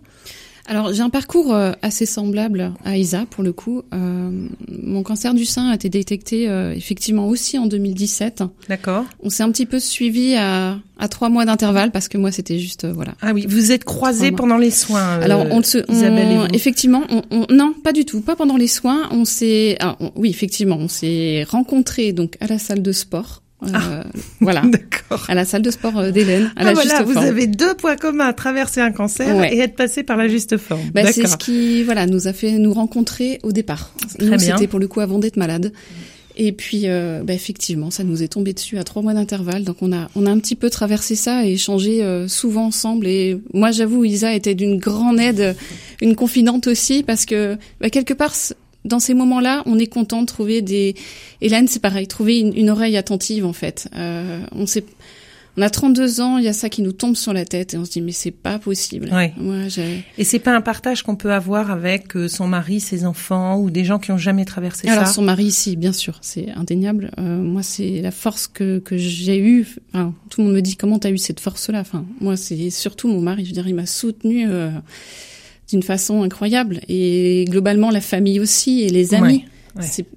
Alors 0.68 0.94
j'ai 0.94 1.02
un 1.02 1.10
parcours 1.10 1.54
euh, 1.54 1.74
assez 1.82 2.06
semblable 2.06 2.74
à 2.84 2.98
Isa 2.98 3.26
pour 3.30 3.44
le 3.44 3.54
coup. 3.54 3.84
Euh, 3.94 4.48
mon 4.68 5.04
cancer 5.04 5.34
du 5.34 5.46
sein 5.46 5.70
a 5.70 5.76
été 5.76 5.90
détecté 5.90 6.50
euh, 6.50 6.74
effectivement 6.74 7.28
aussi 7.28 7.60
en 7.60 7.68
2017. 7.68 8.44
D'accord. 8.68 9.06
On 9.22 9.30
s'est 9.30 9.44
un 9.44 9.52
petit 9.52 9.66
peu 9.66 9.80
suivi 9.80 10.36
à, 10.36 10.80
à 10.98 11.08
trois 11.08 11.30
mois 11.30 11.46
d'intervalle 11.46 11.92
parce 11.92 12.08
que 12.08 12.18
moi 12.18 12.32
c'était 12.32 12.58
juste 12.58 12.86
voilà. 12.86 13.14
Ah 13.22 13.32
oui, 13.34 13.46
vous 13.48 13.72
êtes 13.72 13.84
croisés 13.84 14.32
pendant 14.32 14.58
les 14.58 14.72
soins. 14.72 15.20
Alors 15.20 15.46
on 15.52 15.62
se, 15.62 15.80
Isabelle 15.92 16.48
effectivement, 16.54 17.04
on, 17.10 17.46
non 17.52 17.74
pas 17.84 17.94
du 17.94 18.06
tout, 18.06 18.22
pas 18.22 18.36
pendant 18.36 18.58
les 18.58 18.68
soins. 18.68 19.08
On 19.12 19.26
s'est, 19.26 19.78
ah, 19.80 19.98
oui 20.16 20.30
effectivement, 20.30 20.78
on 20.80 20.88
s'est 20.88 21.46
rencontrés 21.48 22.12
donc 22.12 22.38
à 22.40 22.48
la 22.48 22.58
salle 22.58 22.82
de 22.82 22.92
sport. 22.92 23.44
Ah, 23.62 24.04
voilà. 24.42 24.62
D'accord. 24.66 25.26
À 25.28 25.36
la 25.36 25.46
salle 25.46 25.62
de 25.62 25.72
sport 25.72 25.98
euh, 25.98 26.12
d'Hélène. 26.12 26.52
Ah 26.56 26.74
voilà, 26.74 27.04
vous 27.04 27.18
avez 27.18 27.48
deux 27.48 27.74
points 27.76 27.96
communs 27.96 28.34
traverser 28.34 28.82
un 28.82 28.92
cancer 28.92 29.44
et 29.52 29.60
être 29.60 29.76
passé 29.76 30.04
par 30.04 30.18
la 30.18 30.28
juste 30.28 30.58
forme. 30.58 30.90
Bah, 30.94 31.12
c'est 31.12 31.28
ce 31.28 31.38
qui, 31.38 31.84
voilà, 31.84 32.06
nous 32.06 32.28
a 32.28 32.34
fait 32.34 32.52
nous 32.58 32.74
rencontrer 32.74 33.40
au 33.44 33.52
départ. 33.52 33.92
C'était 34.20 34.68
pour 34.68 34.80
le 34.80 34.88
coup 34.88 35.00
avant 35.00 35.20
d'être 35.20 35.38
malade. 35.38 35.72
Et 36.38 36.52
puis, 36.52 36.82
euh, 36.86 37.24
bah, 37.24 37.34
effectivement, 37.34 37.92
ça 37.92 38.04
nous 38.04 38.22
est 38.22 38.28
tombé 38.28 38.54
dessus 38.54 38.78
à 38.78 38.84
trois 38.84 39.02
mois 39.02 39.14
d'intervalle. 39.14 39.64
Donc, 39.64 39.78
on 39.82 39.94
a, 39.94 40.10
on 40.16 40.26
a 40.26 40.30
un 40.30 40.40
petit 40.40 40.56
peu 40.56 40.70
traversé 40.70 41.16
ça 41.16 41.46
et 41.46 41.54
échangé 41.54 42.04
euh, 42.04 42.28
souvent 42.28 42.66
ensemble. 42.66 43.08
Et 43.08 43.40
moi, 43.54 43.72
j'avoue, 43.72 44.04
Isa 44.04 44.34
était 44.34 44.56
d'une 44.56 44.78
grande 44.78 45.20
aide, 45.20 45.56
une 46.02 46.16
confidente 46.16 46.68
aussi, 46.68 47.04
parce 47.04 47.26
que 47.26 47.58
bah, 47.80 47.90
quelque 47.90 48.14
part, 48.14 48.34
dans 48.86 49.00
ces 49.00 49.14
moments-là, 49.14 49.64
on 49.66 49.78
est 49.78 49.88
content 49.88 50.22
de 50.22 50.28
trouver 50.28 50.62
des. 50.62 50.96
Hélène, 51.42 51.68
c'est 51.68 51.82
pareil, 51.82 52.08
trouver 52.08 52.40
une, 52.40 52.70
oreille 52.70 52.98
attentive 52.98 53.46
en 53.46 53.54
fait. 53.54 53.90
Euh, 53.96 54.46
on 54.52 54.66
sait, 54.66 54.86
on 55.58 55.62
a 55.62 55.70
32 55.70 56.22
ans, 56.22 56.38
il 56.38 56.44
y 56.44 56.48
a 56.50 56.54
ça 56.54 56.70
qui 56.70 56.82
nous 56.82 56.92
tombe 56.92 57.16
sur 57.16 57.32
la 57.32 57.46
tête 57.46 57.74
et 57.74 57.78
on 57.78 57.86
se 57.86 57.92
dit 57.92 58.02
mais 58.02 58.12
c'est 58.12 58.32
pas 58.32 58.60
possible. 58.60 59.10
Ouais. 59.12 59.34
et 60.18 60.24
c'est 60.24 60.40
pas 60.40 60.54
un 60.54 60.62
partage 60.62 61.02
qu'on 61.02 61.16
peut 61.16 61.32
avoir 61.32 61.72
avec 61.72 62.16
euh, 62.16 62.28
son 62.28 62.48
mari, 62.48 62.80
ses 62.80 63.06
enfants 63.06 63.58
ou 63.58 63.70
des 63.70 63.86
gens 63.86 63.98
qui 63.98 64.12
ont 64.12 64.18
jamais 64.18 64.44
traversé 64.44 64.88
Alors, 64.88 64.96
ça? 64.96 65.02
Alors 65.02 65.14
son 65.14 65.22
mari, 65.22 65.52
si, 65.52 65.78
bien 65.78 65.94
sûr, 65.94 66.18
c'est 66.22 66.52
indéniable. 66.52 67.12
Euh, 67.20 67.38
moi, 67.38 67.64
c'est 67.64 68.02
la 68.02 68.12
force 68.12 68.48
que 68.48 68.80
que 68.80 68.98
j'ai 68.98 69.40
eue. 69.40 69.68
Enfin, 69.94 70.14
tout 70.30 70.42
le 70.42 70.48
monde 70.48 70.56
me 70.56 70.62
dit 70.62 70.76
comment 70.76 71.00
t'as 71.00 71.12
eu 71.12 71.18
cette 71.18 71.40
force-là? 71.40 71.80
Enfin, 71.80 72.06
moi, 72.20 72.36
c'est 72.36 72.70
surtout 72.70 73.08
mon 73.08 73.22
mari. 73.22 73.46
Je 73.46 73.50
veux 73.50 73.54
dire, 73.54 73.68
il 73.68 73.76
m'a 73.76 73.86
soutenu. 73.86 74.48
Euh, 74.50 74.70
d'une 75.70 75.84
façon 75.84 76.24
incroyable. 76.24 76.82
Et 76.88 77.46
globalement, 77.50 77.90
la 77.90 78.02
famille 78.02 78.40
aussi 78.40 78.82
et 78.82 78.90
les 78.90 79.14
amis. 79.14 79.46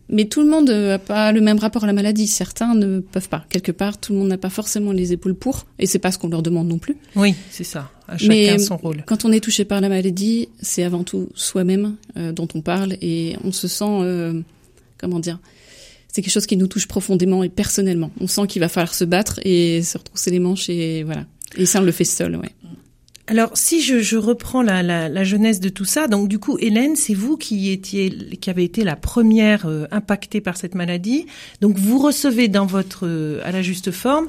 Mais 0.08 0.26
tout 0.26 0.40
le 0.40 0.48
monde 0.48 0.70
n'a 0.70 0.98
pas 0.98 1.32
le 1.32 1.40
même 1.40 1.58
rapport 1.58 1.84
à 1.84 1.86
la 1.86 1.92
maladie. 1.92 2.26
Certains 2.26 2.74
ne 2.74 3.00
peuvent 3.00 3.28
pas. 3.28 3.44
Quelque 3.48 3.72
part, 3.72 3.98
tout 3.98 4.12
le 4.12 4.18
monde 4.20 4.28
n'a 4.28 4.38
pas 4.38 4.50
forcément 4.50 4.92
les 4.92 5.12
épaules 5.12 5.34
pour, 5.34 5.66
et 5.78 5.86
c'est 5.86 5.98
pas 5.98 6.12
ce 6.12 6.18
qu'on 6.18 6.28
leur 6.28 6.42
demande 6.42 6.68
non 6.68 6.78
plus. 6.78 6.96
Oui, 7.16 7.34
c'est 7.50 7.64
ça. 7.64 7.90
À 8.06 8.16
chacun 8.16 8.28
Mais 8.28 8.58
son 8.58 8.76
rôle. 8.76 9.02
Quand 9.06 9.24
on 9.24 9.32
est 9.32 9.40
touché 9.40 9.64
par 9.64 9.80
la 9.80 9.88
maladie, 9.88 10.48
c'est 10.62 10.84
avant 10.84 11.02
tout 11.02 11.28
soi-même 11.34 11.96
euh, 12.16 12.32
dont 12.32 12.48
on 12.54 12.60
parle, 12.60 12.96
et 13.02 13.36
on 13.44 13.52
se 13.52 13.66
sent, 13.68 13.84
euh, 13.88 14.40
comment 14.96 15.18
dire, 15.18 15.40
c'est 16.12 16.22
quelque 16.22 16.32
chose 16.32 16.46
qui 16.46 16.56
nous 16.56 16.68
touche 16.68 16.86
profondément 16.86 17.42
et 17.42 17.48
personnellement. 17.48 18.10
On 18.20 18.28
sent 18.28 18.46
qu'il 18.46 18.60
va 18.60 18.68
falloir 18.68 18.94
se 18.94 19.04
battre 19.04 19.40
et 19.44 19.82
se 19.82 19.98
retrousser 19.98 20.30
les 20.30 20.38
manches, 20.38 20.70
et 20.70 21.02
voilà. 21.02 21.26
Et 21.56 21.66
ça, 21.66 21.80
on 21.80 21.84
le 21.84 21.92
fait 21.92 22.04
seul, 22.04 22.36
ouais. 22.36 22.52
Alors, 23.30 23.50
si 23.54 23.82
je, 23.82 24.00
je 24.00 24.16
reprends 24.16 24.62
la, 24.62 24.82
la, 24.82 25.10
la, 25.10 25.24
jeunesse 25.24 25.60
de 25.60 25.68
tout 25.68 25.84
ça, 25.84 26.08
donc 26.08 26.28
du 26.28 26.38
coup, 26.38 26.56
Hélène, 26.58 26.96
c'est 26.96 27.12
vous 27.12 27.36
qui 27.36 27.70
étiez, 27.70 28.08
qui 28.10 28.48
avez 28.48 28.64
été 28.64 28.84
la 28.84 28.96
première 28.96 29.66
euh, 29.66 29.84
impactée 29.90 30.40
par 30.40 30.56
cette 30.56 30.74
maladie. 30.74 31.26
Donc, 31.60 31.76
vous 31.76 31.98
recevez 31.98 32.48
dans 32.48 32.64
votre, 32.64 33.06
euh, 33.06 33.42
à 33.44 33.52
la 33.52 33.60
juste 33.60 33.90
forme, 33.90 34.28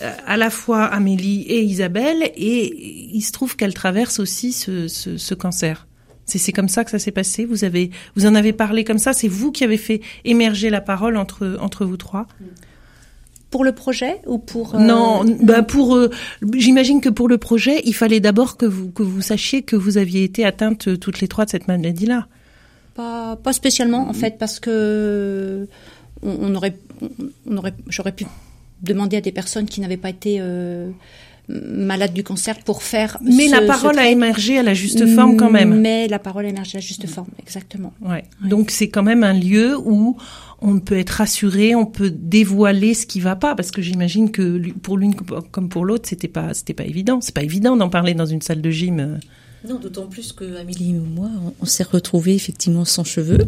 euh, 0.00 0.10
à 0.26 0.38
la 0.38 0.48
fois 0.48 0.84
Amélie 0.84 1.42
et 1.42 1.62
Isabelle, 1.62 2.30
et 2.36 3.10
il 3.14 3.20
se 3.20 3.32
trouve 3.32 3.54
qu'elle 3.54 3.74
traverse 3.74 4.18
aussi 4.18 4.52
ce, 4.52 4.88
ce, 4.88 5.18
ce 5.18 5.34
cancer. 5.34 5.86
C'est 6.24 6.52
comme 6.52 6.68
ça 6.68 6.84
que 6.84 6.90
ça 6.90 6.98
s'est 6.98 7.10
passé? 7.10 7.44
Vous 7.46 7.64
avez, 7.64 7.90
vous 8.14 8.26
en 8.26 8.34
avez 8.34 8.52
parlé 8.52 8.84
comme 8.84 8.98
ça? 8.98 9.12
C'est 9.14 9.28
vous 9.28 9.50
qui 9.50 9.64
avez 9.64 9.78
fait 9.78 10.00
émerger 10.24 10.68
la 10.68 10.82
parole 10.82 11.16
entre 11.16 11.56
entre 11.60 11.86
vous 11.86 11.96
trois? 11.96 12.26
Pour 13.50 13.64
le 13.64 13.72
projet 13.72 14.20
ou 14.26 14.38
pour 14.38 14.74
euh, 14.74 14.78
Non, 14.78 15.24
bah 15.42 15.62
pour 15.62 15.96
euh, 15.96 16.10
j'imagine 16.54 17.00
que 17.00 17.08
pour 17.08 17.28
le 17.28 17.38
projet, 17.38 17.80
il 17.84 17.94
fallait 17.94 18.20
d'abord 18.20 18.56
que 18.56 18.66
vous 18.66 18.90
que 18.90 19.02
vous 19.02 19.22
sachiez 19.22 19.62
que 19.62 19.76
vous 19.76 19.96
aviez 19.96 20.24
été 20.24 20.44
atteinte 20.44 20.98
toutes 20.98 21.20
les 21.20 21.28
trois 21.28 21.44
de 21.44 21.50
cette 21.50 21.68
maladie-là. 21.68 22.26
pas, 22.94 23.36
pas 23.36 23.52
spécialement 23.52 24.08
en 24.08 24.12
fait, 24.12 24.38
parce 24.38 24.60
que 24.60 25.66
on, 26.22 26.36
on 26.40 26.54
aurait, 26.54 26.76
on 27.46 27.56
aurait, 27.56 27.74
j'aurais 27.88 28.12
pu 28.12 28.26
demander 28.82 29.16
à 29.16 29.20
des 29.20 29.32
personnes 29.32 29.66
qui 29.66 29.80
n'avaient 29.80 29.96
pas 29.96 30.10
été 30.10 30.38
euh, 30.40 30.90
malades 31.48 32.12
du 32.12 32.22
cancer 32.22 32.58
pour 32.64 32.82
faire. 32.82 33.16
Mais 33.22 33.46
ce- 33.46 33.52
la 33.52 33.60
ce 33.62 33.66
parole 33.66 33.98
a 33.98 34.08
émergé 34.08 34.58
à 34.58 34.62
la 34.62 34.74
juste 34.74 35.06
forme 35.14 35.36
quand 35.36 35.50
même. 35.50 35.80
Mais 35.80 36.06
la 36.08 36.18
parole 36.18 36.44
a 36.46 36.48
émergé 36.48 36.72
à 36.76 36.80
la 36.80 36.86
juste 36.86 37.06
forme, 37.06 37.28
exactement. 37.40 37.92
Ouais. 38.02 38.24
Donc 38.46 38.70
c'est 38.70 38.88
quand 38.88 39.02
même 39.02 39.24
un 39.24 39.32
lieu 39.32 39.76
où 39.78 40.16
on 40.60 40.78
peut 40.80 40.98
être 40.98 41.10
rassuré, 41.10 41.74
on 41.74 41.86
peut 41.86 42.10
dévoiler 42.10 42.92
ce 42.94 43.06
qui 43.06 43.20
va 43.20 43.36
pas, 43.36 43.54
parce 43.54 43.70
que 43.70 43.80
j'imagine 43.80 44.30
que 44.30 44.60
pour 44.82 44.98
l'une 44.98 45.14
comme 45.14 45.68
pour 45.68 45.84
l'autre, 45.84 46.08
c'était 46.08 46.28
pas, 46.28 46.52
c'était 46.52 46.74
pas 46.74 46.84
évident. 46.84 47.20
C'est 47.20 47.34
pas 47.34 47.42
évident 47.44 47.76
d'en 47.76 47.88
parler 47.88 48.14
dans 48.14 48.26
une 48.26 48.42
salle 48.42 48.60
de 48.60 48.70
gym. 48.70 49.18
Non, 49.68 49.76
d'autant 49.80 50.06
plus 50.06 50.32
que 50.32 50.56
Amélie 50.60 50.90
et 50.90 50.92
moi, 50.94 51.30
on, 51.44 51.52
on 51.62 51.64
s'est 51.66 51.82
retrouvés 51.82 52.34
effectivement 52.34 52.84
sans 52.84 53.04
cheveux, 53.04 53.38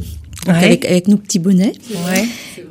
Ouais. 0.46 0.54
avec, 0.54 0.84
avec 0.86 1.06
nos 1.08 1.18
petits 1.18 1.38
bonnets. 1.38 1.72
Ouais. 2.08 2.24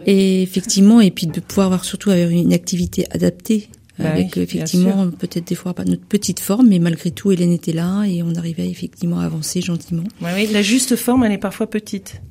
Et 0.08 0.42
effectivement, 0.42 1.02
et 1.02 1.12
puis 1.12 1.28
de 1.28 1.40
pouvoir 1.40 1.68
avoir 1.68 1.86
surtout 1.86 2.10
avoir 2.10 2.30
une 2.32 2.52
activité 2.52 3.06
adaptée. 3.12 3.70
Bah 4.00 4.12
avec 4.12 4.34
oui, 4.36 4.42
effectivement 4.44 5.10
peut-être 5.12 5.48
des 5.48 5.56
fois 5.56 5.74
pas 5.74 5.84
notre 5.86 6.06
petite 6.06 6.40
forme, 6.40 6.68
mais 6.70 6.80
malgré 6.80 7.12
tout 7.12 7.32
Hélène 7.32 7.52
était 7.52 7.74
là 7.74 8.04
et 8.06 8.24
on 8.24 8.34
arrivait 8.36 8.70
effectivement 8.70 9.20
à 9.20 9.26
avancer 9.26 9.62
gentiment. 9.62 10.04
Ouais, 10.22 10.32
oui, 10.36 10.48
la 10.52 10.62
juste 10.62 10.96
forme, 10.96 11.24
elle 11.26 11.34
est 11.34 11.38
parfois 11.38 11.70
petite. 11.70 12.22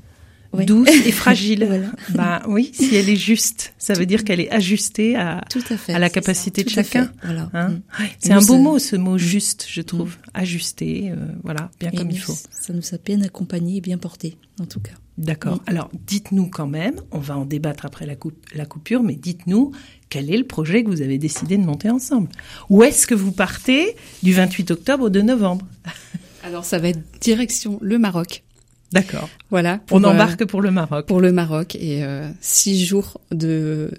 Ouais. 0.55 0.65
Douce 0.65 0.89
et 1.05 1.13
fragile. 1.23 1.67
Voilà. 1.67 1.89
Bah 2.15 2.41
oui, 2.49 2.71
si 2.73 2.95
elle 2.97 3.11
est 3.11 3.17
juste, 3.17 3.75
ça 3.77 3.93
veut 3.93 4.07
dire 4.07 4.25
qu'elle 4.25 4.41
est 4.41 4.49
ajustée 4.51 5.15
à, 5.15 5.43
Tout 5.51 5.63
à 5.69 5.77
fait. 5.77 5.93
à 5.93 5.99
la 5.99 6.09
capacité 6.09 6.65
de 6.65 6.71
chacun. 6.71 7.13
Voilà. 7.23 7.51
Hein 7.53 7.69
Mm. 7.69 8.03
Ouais, 8.03 8.11
C'est 8.19 8.33
un 8.33 8.39
beau 8.39 8.55
ça- 8.55 8.59
mot, 8.59 8.79
ce 8.79 8.97
mot 8.97 9.19
juste, 9.19 9.67
je 9.71 9.83
trouve. 9.83 10.17
Ajusté, 10.33 11.11
euh, 11.11 11.17
voilà, 11.45 11.71
bien 11.79 11.91
Et 11.93 11.97
comme 11.97 12.11
il 12.11 12.19
faut. 12.19 12.33
Ça 12.51 12.73
nous 12.73 12.81
a 12.95 12.97
bien 13.05 13.21
accompagnés 13.21 13.77
et 13.77 13.81
bien 13.83 13.99
portés, 13.99 14.39
en 14.59 14.65
tout 14.65 14.81
cas. 14.81 14.93
D'accord. 15.19 15.61
Alors, 15.67 15.91
dites-nous 16.07 16.49
quand 16.49 16.67
même, 16.69 16.95
on 17.11 17.19
va 17.19 17.37
en 17.37 17.45
débattre 17.45 17.85
après 17.85 18.07
la, 18.07 18.15
coup- 18.15 18.31
la 18.55 18.65
coupure, 18.67 19.03
mais 19.03 19.15
dites-nous 19.17 19.73
quel 20.09 20.33
est 20.33 20.37
le 20.39 20.47
projet 20.47 20.85
que 20.85 20.89
vous 20.89 21.03
avez 21.03 21.19
décidé 21.19 21.57
de 21.59 21.65
monter 21.65 21.91
ensemble? 21.91 22.29
Où 22.71 22.83
est-ce 22.85 23.07
que 23.07 23.15
vous 23.17 23.33
partez 23.33 23.97
du 24.23 24.33
28 24.33 24.71
octobre 24.71 25.05
au 25.05 25.11
2 25.11 25.21
novembre? 25.23 25.67
Alors 26.45 26.65
ça 26.65 26.79
va 26.79 26.89
être 26.89 27.01
direction 27.21 27.79
le 27.83 27.99
Maroc. 27.99 28.45
D'accord. 28.93 29.29
Voilà. 29.51 29.81
On 29.91 30.03
euh, 30.05 30.07
embarque 30.09 30.45
pour 30.47 30.63
le 30.63 30.71
Maroc. 30.71 31.05
pour 31.07 31.21
le 31.21 31.31
Maroc 31.33 31.75
et 31.75 32.05
euh, 32.05 32.31
six 32.41 32.85
jours 32.87 33.21
de 33.33 33.91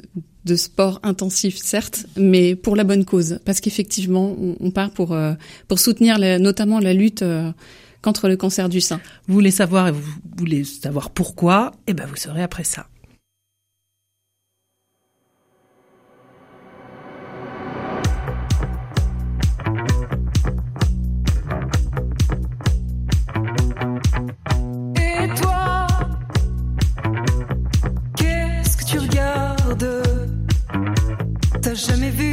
de 0.45 0.55
sport 0.55 0.99
intensif 1.03 1.57
certes, 1.57 2.05
mais 2.17 2.55
pour 2.55 2.75
la 2.77 2.85
bonne 2.85 3.03
cause, 3.05 3.39
parce 3.45 3.59
qu'effectivement 3.59 4.35
on, 4.41 4.55
on 4.61 4.71
part 4.71 4.89
pour 4.91 5.11
euh, 5.13 5.33
pour 5.67 5.79
soutenir 5.79 6.17
la- 6.17 6.39
notamment 6.39 6.79
la 6.79 6.93
lutte 6.93 7.21
contre 8.01 8.27
le 8.27 8.37
cancer 8.37 8.69
du 8.69 8.81
sein. 8.81 8.99
Vous 9.27 9.33
voulez 9.33 9.51
savoir 9.51 9.87
et 9.87 9.91
vous 9.91 10.03
voulez 10.37 10.63
savoir 10.63 11.09
pourquoi 11.09 11.71
Eh 11.87 11.93
ben, 11.93 12.05
vous 12.07 12.15
saurez 12.15 12.43
après 12.43 12.63
ça. 12.63 12.87
Et 24.95 25.27
toi, 25.41 25.87
qu'est-ce 28.15 28.77
que 28.77 28.85
tu 28.85 28.99
regardes? 28.99 30.03
T'as 31.61 31.73
jamais 31.73 32.09
vu 32.09 32.28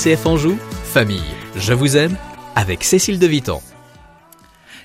RCF 0.00 0.24
Anjou, 0.24 0.56
famille, 0.84 1.20
je 1.56 1.74
vous 1.74 1.98
aime, 1.98 2.16
avec 2.56 2.84
Cécile 2.84 3.18
de 3.18 3.26
Vitan. 3.26 3.60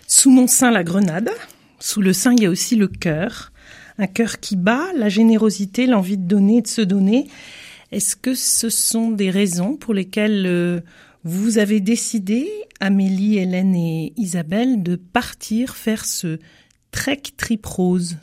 Sous 0.07 0.29
mon 0.29 0.45
sein, 0.45 0.71
la 0.71 0.83
grenade. 0.83 1.29
Sous 1.79 2.01
le 2.01 2.11
sein, 2.11 2.33
il 2.33 2.43
y 2.43 2.45
a 2.45 2.49
aussi 2.49 2.75
le 2.75 2.89
cœur. 2.89 3.53
Un 3.97 4.07
cœur 4.07 4.41
qui 4.41 4.57
bat, 4.57 4.87
la 4.93 5.07
générosité, 5.07 5.87
l'envie 5.87 6.17
de 6.17 6.27
donner 6.27 6.57
et 6.57 6.61
de 6.63 6.67
se 6.67 6.81
donner. 6.81 7.29
Est-ce 7.93 8.17
que 8.17 8.33
ce 8.33 8.69
sont 8.69 9.09
des 9.09 9.29
raisons 9.29 9.77
pour 9.77 9.93
lesquelles 9.93 10.43
euh, 10.47 10.81
vous 11.23 11.59
avez 11.59 11.79
décidé, 11.79 12.49
Amélie, 12.81 13.37
Hélène 13.37 13.73
et 13.73 14.11
Isabelle, 14.17 14.83
de 14.83 14.97
partir 14.97 15.77
faire 15.77 16.03
ce 16.03 16.39
trek 16.91 17.21
trip 17.37 17.65
rose? 17.65 18.17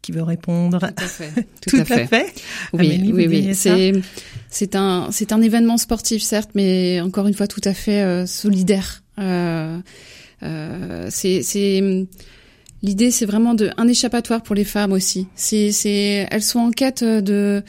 Qui 0.00 0.10
veut 0.10 0.24
répondre? 0.24 0.80
Tout 0.80 1.04
à 1.04 1.06
fait. 1.06 1.46
Tout, 1.68 1.76
à 1.76 1.84
fait. 1.84 2.34
Oui, 2.72 2.86
Amélie, 2.86 3.12
vous 3.12 3.18
oui, 3.18 3.26
oui. 3.28 3.54
ça? 3.54 3.76
C'est 3.76 3.92
c'est 4.52 4.76
un 4.76 5.08
c'est 5.10 5.32
un 5.32 5.40
événement 5.40 5.78
sportif 5.78 6.22
certes, 6.22 6.50
mais 6.54 7.00
encore 7.00 7.26
une 7.26 7.34
fois 7.34 7.46
tout 7.48 7.62
à 7.64 7.74
fait 7.74 8.02
euh, 8.02 8.26
solidaire. 8.26 9.02
Euh, 9.18 9.78
Euh, 10.44 11.06
c'est 11.08 11.42
c'est 11.44 11.80
l'idée, 12.82 13.12
c'est 13.12 13.26
vraiment 13.26 13.54
de 13.54 13.70
un 13.76 13.86
échappatoire 13.86 14.42
pour 14.42 14.56
les 14.56 14.64
femmes 14.64 14.90
aussi. 14.90 15.28
C'est 15.36 15.70
c'est 15.70 16.26
elles 16.32 16.42
sont 16.42 16.58
en 16.58 16.70
quête 16.72 17.04
de 17.04 17.62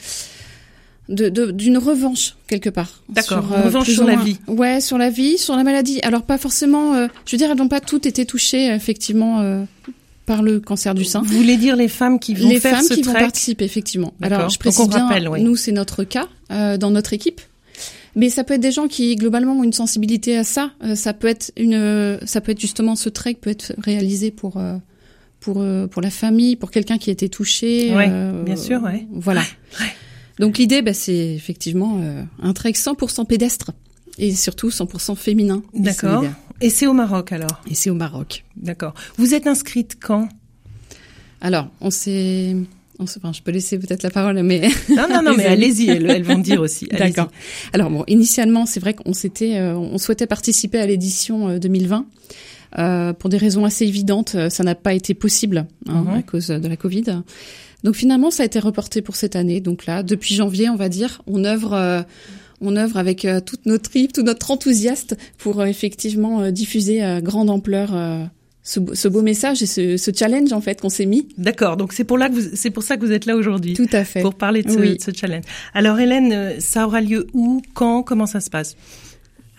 de 1.08 1.28
d'une 1.52 1.78
revanche 1.78 2.34
quelque 2.48 2.68
part. 2.68 3.04
D'accord. 3.08 3.46
Sur, 3.46 3.64
revanche 3.64 3.90
sur 3.90 4.04
la 4.04 4.16
vie. 4.16 4.38
Ouais, 4.48 4.80
sur 4.80 4.98
la 4.98 5.08
vie, 5.08 5.38
sur 5.38 5.54
la 5.54 5.62
maladie. 5.62 6.00
Alors 6.02 6.22
pas 6.22 6.36
forcément. 6.36 6.94
je 7.26 7.30
veux 7.30 7.38
dire, 7.38 7.48
elles 7.52 7.58
n'ont 7.58 7.68
pas 7.68 7.80
toutes 7.80 8.06
été 8.06 8.26
touchées 8.26 8.74
effectivement 8.74 9.64
par 10.26 10.42
le 10.42 10.60
cancer 10.60 10.94
du 10.94 11.04
sein. 11.04 11.22
Vous 11.22 11.36
voulez 11.36 11.56
dire 11.56 11.76
les 11.76 11.88
femmes 11.88 12.18
qui 12.18 12.34
vont 12.34 12.48
les 12.48 12.60
faire 12.60 12.78
femmes 12.78 12.88
qui 12.88 13.02
vont 13.02 13.12
participer 13.12 13.64
effectivement. 13.64 14.14
Alors 14.22 14.48
je 14.48 14.58
précise 14.58 14.88
bien, 14.88 15.08
nous 15.38 15.56
c'est 15.56 15.72
notre 15.72 16.04
cas 16.04 16.28
euh, 16.50 16.76
dans 16.76 16.90
notre 16.90 17.12
équipe. 17.12 17.40
Mais 18.16 18.28
ça 18.28 18.44
peut 18.44 18.54
être 18.54 18.60
des 18.60 18.72
gens 18.72 18.86
qui 18.86 19.16
globalement 19.16 19.54
ont 19.54 19.64
une 19.64 19.72
sensibilité 19.72 20.36
à 20.36 20.44
ça. 20.44 20.70
Euh, 20.82 20.94
ça 20.94 21.12
peut 21.12 21.28
être 21.28 21.52
une, 21.56 22.18
ça 22.24 22.40
peut 22.40 22.52
être 22.52 22.60
justement 22.60 22.96
ce 22.96 23.08
trait 23.08 23.34
qui 23.34 23.40
peut 23.40 23.50
être 23.50 23.74
réalisé 23.78 24.30
pour 24.30 24.56
euh, 24.56 24.76
pour 25.40 25.60
euh, 25.60 25.86
pour 25.86 26.00
la 26.00 26.10
famille, 26.10 26.56
pour 26.56 26.70
quelqu'un 26.70 26.98
qui 26.98 27.10
a 27.10 27.12
été 27.12 27.28
touché. 27.28 27.94
Ouais, 27.94 28.10
bien 28.44 28.56
sûr, 28.56 28.82
ouais. 28.82 29.06
Voilà. 29.12 29.42
Donc 30.38 30.58
l'idée, 30.58 30.82
bah, 30.82 30.94
c'est 30.94 31.34
effectivement 31.34 32.00
un 32.42 32.52
trait 32.52 32.72
100% 32.72 33.26
pédestre 33.26 33.70
et 34.18 34.34
surtout 34.34 34.68
100% 34.68 35.16
féminin. 35.16 35.62
D'accord. 35.74 36.24
Et 36.60 36.70
c'est 36.70 36.86
au 36.86 36.92
Maroc 36.92 37.32
alors? 37.32 37.60
Et 37.70 37.74
c'est 37.74 37.90
au 37.90 37.94
Maroc. 37.94 38.44
D'accord. 38.56 38.94
Vous 39.16 39.34
êtes 39.34 39.46
inscrite 39.46 39.96
quand? 40.00 40.28
Alors, 41.40 41.68
on 41.80 41.90
s'est... 41.90 42.56
Enfin, 43.00 43.32
je 43.32 43.42
peux 43.42 43.50
laisser 43.50 43.76
peut-être 43.78 44.04
la 44.04 44.10
parole, 44.10 44.40
mais 44.44 44.68
non, 44.88 45.06
non, 45.10 45.20
non, 45.20 45.34
mais 45.36 45.46
allez-y, 45.46 45.90
elles, 45.90 46.22
vont 46.22 46.38
dire 46.38 46.60
aussi. 46.60 46.86
D'accord. 46.98 47.28
Alors 47.72 47.90
bon, 47.90 48.04
initialement, 48.06 48.66
c'est 48.66 48.78
vrai 48.78 48.94
qu'on 48.94 49.12
s'était, 49.12 49.58
euh, 49.58 49.76
on 49.76 49.98
souhaitait 49.98 50.28
participer 50.28 50.78
à 50.78 50.86
l'édition 50.86 51.58
2020. 51.58 51.98
Euh, 51.98 52.80
euh, 52.80 53.12
pour 53.12 53.30
des 53.30 53.36
raisons 53.36 53.64
assez 53.64 53.84
évidentes, 53.84 54.36
ça 54.48 54.64
n'a 54.64 54.74
pas 54.74 54.94
été 54.94 55.14
possible 55.14 55.66
hein, 55.88 56.02
mhm. 56.02 56.14
à 56.14 56.22
cause 56.22 56.48
de 56.48 56.68
la 56.68 56.76
Covid. 56.76 57.22
Donc 57.82 57.94
finalement, 57.94 58.30
ça 58.30 58.42
a 58.44 58.46
été 58.46 58.58
reporté 58.58 59.02
pour 59.02 59.16
cette 59.16 59.36
année. 59.36 59.60
Donc 59.60 59.86
là, 59.86 60.02
depuis 60.02 60.34
janvier, 60.34 60.70
on 60.70 60.76
va 60.76 60.88
dire, 60.88 61.20
on 61.26 61.44
œuvre 61.44 62.04
on 62.60 62.76
œuvre 62.76 62.96
avec 62.96 63.24
euh, 63.24 63.40
toute 63.40 63.66
notre 63.66 63.90
tripes, 63.90 64.12
tout 64.12 64.22
notre 64.22 64.50
enthousiasme 64.50 65.16
pour 65.38 65.60
euh, 65.60 65.66
effectivement 65.66 66.40
euh, 66.40 66.50
diffuser 66.50 67.02
à 67.02 67.20
grande 67.20 67.50
ampleur 67.50 67.90
ce, 68.62 69.08
beau 69.08 69.22
message 69.22 69.62
et 69.62 69.66
ce, 69.66 70.10
challenge 70.16 70.52
en 70.52 70.60
fait 70.60 70.80
qu'on 70.80 70.88
s'est 70.88 71.06
mis. 71.06 71.28
D'accord, 71.36 71.76
donc 71.76 71.92
c'est 71.92 72.04
pour 72.04 72.18
là 72.18 72.28
que 72.28 72.40
c'est 72.40 72.70
pour 72.70 72.82
ça 72.82 72.96
que 72.96 73.04
vous 73.04 73.12
êtes 73.12 73.26
là 73.26 73.36
aujourd'hui. 73.36 73.74
Tout 73.74 73.88
à 73.92 74.04
fait. 74.04 74.22
Pour 74.22 74.34
parler 74.34 74.62
de 74.62 74.70
ce, 74.70 75.10
challenge. 75.14 75.44
Alors 75.74 75.98
Hélène, 75.98 76.60
ça 76.60 76.86
aura 76.86 77.00
lieu 77.00 77.26
où, 77.34 77.62
quand, 77.74 78.02
comment 78.02 78.26
ça 78.26 78.40
se 78.40 78.50
passe? 78.50 78.76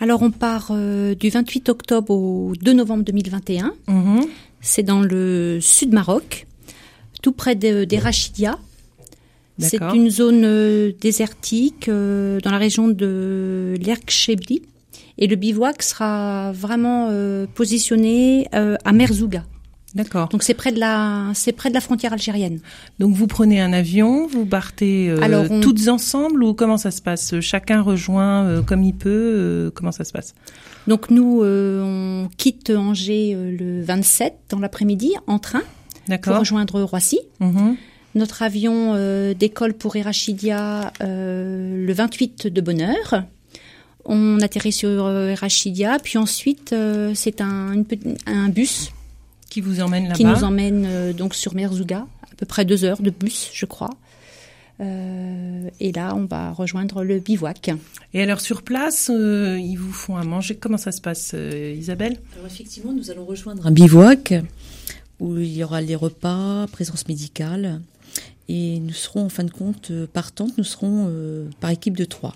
Alors 0.00 0.22
on 0.22 0.30
part 0.30 0.72
du 1.18 1.30
28 1.30 1.68
octobre 1.68 2.10
au 2.10 2.52
2 2.60 2.72
novembre 2.72 3.04
2021. 3.04 3.72
Mhm. 3.88 4.26
C'est 4.60 4.82
dans 4.82 5.00
le 5.00 5.58
sud 5.60 5.92
Maroc, 5.92 6.46
tout 7.22 7.32
près 7.32 7.54
des 7.54 7.98
Rachidia. 7.98 8.58
C'est 9.58 9.80
une 9.94 10.10
zone 10.10 10.42
euh, 10.44 10.92
désertique 11.00 11.88
euh, 11.88 12.40
dans 12.40 12.50
la 12.50 12.58
région 12.58 12.88
de 12.88 13.74
l'Erkchebli. 13.80 14.62
Et 15.18 15.26
le 15.26 15.36
bivouac 15.36 15.82
sera 15.82 16.52
vraiment 16.52 17.08
euh, 17.10 17.46
positionné 17.54 18.48
à 18.52 18.92
Merzouga. 18.92 19.44
D'accord. 19.94 20.28
Donc 20.28 20.42
c'est 20.42 20.52
près 20.52 20.72
de 20.72 20.78
la 20.78 21.30
c'est 21.32 21.52
près 21.52 21.70
de 21.70 21.74
la 21.74 21.80
frontière 21.80 22.12
algérienne. 22.12 22.60
Donc 22.98 23.14
vous 23.14 23.26
prenez 23.26 23.62
un 23.62 23.72
avion, 23.72 24.26
vous 24.26 24.44
partez 24.44 25.10
Alors 25.22 25.46
toutes 25.62 25.88
ensemble 25.88 26.44
ou 26.44 26.52
comment 26.52 26.76
ça 26.76 26.90
se 26.90 27.00
passe? 27.00 27.40
Chacun 27.40 27.80
rejoint 27.80 28.62
comme 28.64 28.82
il 28.82 28.92
peut. 28.92 29.72
comment 29.74 29.92
ça 29.92 30.04
se 30.04 30.12
passe? 30.12 30.34
Donc 30.86 31.10
nous 31.10 31.42
on 31.42 32.28
quitte 32.36 32.68
Angers 32.68 33.34
le 33.34 33.82
27 33.82 34.34
dans 34.50 34.58
l'après-midi 34.58 35.14
en 35.26 35.38
train 35.38 35.62
pour 36.20 36.40
rejoindre 36.40 36.82
Roissy. 36.82 37.20
Mhm. 37.40 37.76
Notre 38.16 38.42
avion 38.42 38.94
euh, 38.94 39.34
décolle 39.34 39.74
pour 39.74 39.94
Erachidia 39.94 40.90
euh, 41.02 41.86
le 41.86 41.92
28 41.92 42.46
de 42.46 42.60
bonne 42.62 42.80
heure. 42.80 43.24
On 44.06 44.40
atterrit 44.40 44.72
sur 44.72 45.04
euh, 45.04 45.28
Erachidia, 45.28 45.98
puis 46.02 46.16
ensuite 46.16 46.74
c'est 47.14 47.42
un, 47.42 47.84
un 48.24 48.48
bus 48.48 48.90
qui 49.50 49.60
vous 49.60 49.82
emmène 49.82 50.04
là-bas. 50.04 50.14
Qui 50.14 50.24
nous 50.24 50.44
emmène 50.44 51.12
donc 51.12 51.34
sur 51.34 51.54
Merzouga, 51.54 52.06
à 52.22 52.34
peu 52.38 52.46
près 52.46 52.64
deux 52.64 52.84
heures 52.84 53.02
de 53.02 53.10
bus, 53.10 53.50
je 53.52 53.66
crois. 53.66 53.90
et 54.80 55.92
là, 55.92 56.14
on 56.14 56.24
va 56.24 56.52
rejoindre 56.52 57.04
le 57.04 57.18
bivouac. 57.18 57.70
Et 58.14 58.22
alors 58.22 58.40
sur 58.40 58.62
place, 58.62 59.10
ils 59.10 59.76
vous 59.76 59.92
font 59.92 60.16
à 60.16 60.24
manger. 60.24 60.54
Comment 60.54 60.78
ça 60.78 60.90
se 60.90 61.02
passe, 61.02 61.34
Isabelle? 61.34 62.16
Alors 62.32 62.46
effectivement, 62.46 62.94
nous 62.94 63.10
allons 63.10 63.26
rejoindre 63.26 63.66
un 63.66 63.72
bivouac 63.72 64.32
où 65.20 65.36
il 65.36 65.54
y 65.54 65.62
aura 65.64 65.82
les 65.82 65.96
repas, 65.96 66.66
présence 66.72 67.08
médicale, 67.08 67.80
et 68.48 68.78
nous 68.78 68.92
serons, 68.92 69.24
en 69.24 69.28
fin 69.28 69.44
de 69.44 69.50
compte, 69.50 69.90
euh, 69.90 70.06
partantes, 70.12 70.56
nous 70.58 70.64
serons 70.64 71.06
euh, 71.08 71.48
par 71.60 71.70
équipe 71.70 71.96
de 71.96 72.04
trois. 72.04 72.34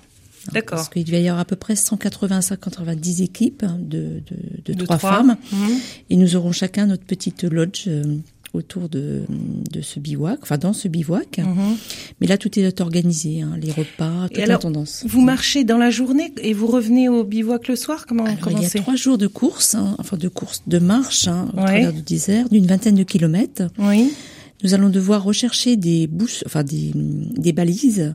D'accord. 0.53 0.79
Parce 0.79 0.89
qu'il 0.89 1.11
va 1.11 1.19
y 1.19 1.29
avoir 1.29 1.41
à 1.41 1.45
peu 1.45 1.57
près 1.57 1.75
185-190 1.75 3.23
équipes 3.23 3.63
hein, 3.63 3.79
de, 3.79 4.23
de, 4.65 4.73
de, 4.73 4.85
trois, 4.85 4.99
femmes. 4.99 5.37
Mhm. 5.53 5.71
Et 6.09 6.17
nous 6.17 6.35
aurons 6.35 6.53
chacun 6.53 6.87
notre 6.87 7.05
petite 7.05 7.45
lodge 7.45 7.85
euh, 7.87 8.17
autour 8.55 8.89
de, 8.89 9.23
de 9.71 9.81
ce 9.83 10.01
bivouac, 10.01 10.39
enfin 10.43 10.57
dans 10.59 10.73
ce 10.73 10.89
bivouac. 10.89 11.39
Mhm. 11.39 11.77
Mais 12.21 12.27
là, 12.27 12.39
tout 12.39 12.59
est 12.59 12.81
organisé, 12.81 13.43
hein, 13.43 13.53
les 13.61 13.71
repas, 13.71 14.29
toute 14.29 14.47
la 14.47 14.59
tendance. 14.59 15.05
Vous 15.07 15.21
marchez 15.21 15.63
dans 15.63 15.79
la 15.79 15.91
journée 15.91 16.33
et 16.43 16.55
vous 16.55 16.67
revenez 16.67 17.09
au 17.09 17.23
bivouac 17.23 17.69
le 17.69 17.77
soir 17.77 18.07
Comment, 18.07 18.25
comment 18.41 18.57
Il 18.57 18.63
y 18.63 18.67
a 18.67 18.71
trois 18.81 18.97
jours 18.97 19.19
de 19.19 19.27
course, 19.27 19.75
hein, 19.75 19.95
enfin 19.99 20.17
de 20.17 20.29
course, 20.29 20.63
de 20.67 20.79
marche 20.79 21.29
hein, 21.29 21.49
au 21.53 21.59
travers 21.59 21.93
du 21.93 22.03
désert, 22.03 22.49
d'une 22.49 22.67
vingtaine 22.67 22.97
de 22.97 23.05
kilomètres. 23.05 23.65
Oui 23.79 24.11
nous 24.63 24.75
allons 24.75 24.89
devoir 24.89 25.23
rechercher 25.23 25.77
des 25.77 26.07
bouches, 26.07 26.43
enfin 26.47 26.63
des, 26.63 26.93
des 26.95 27.53
balises. 27.53 28.15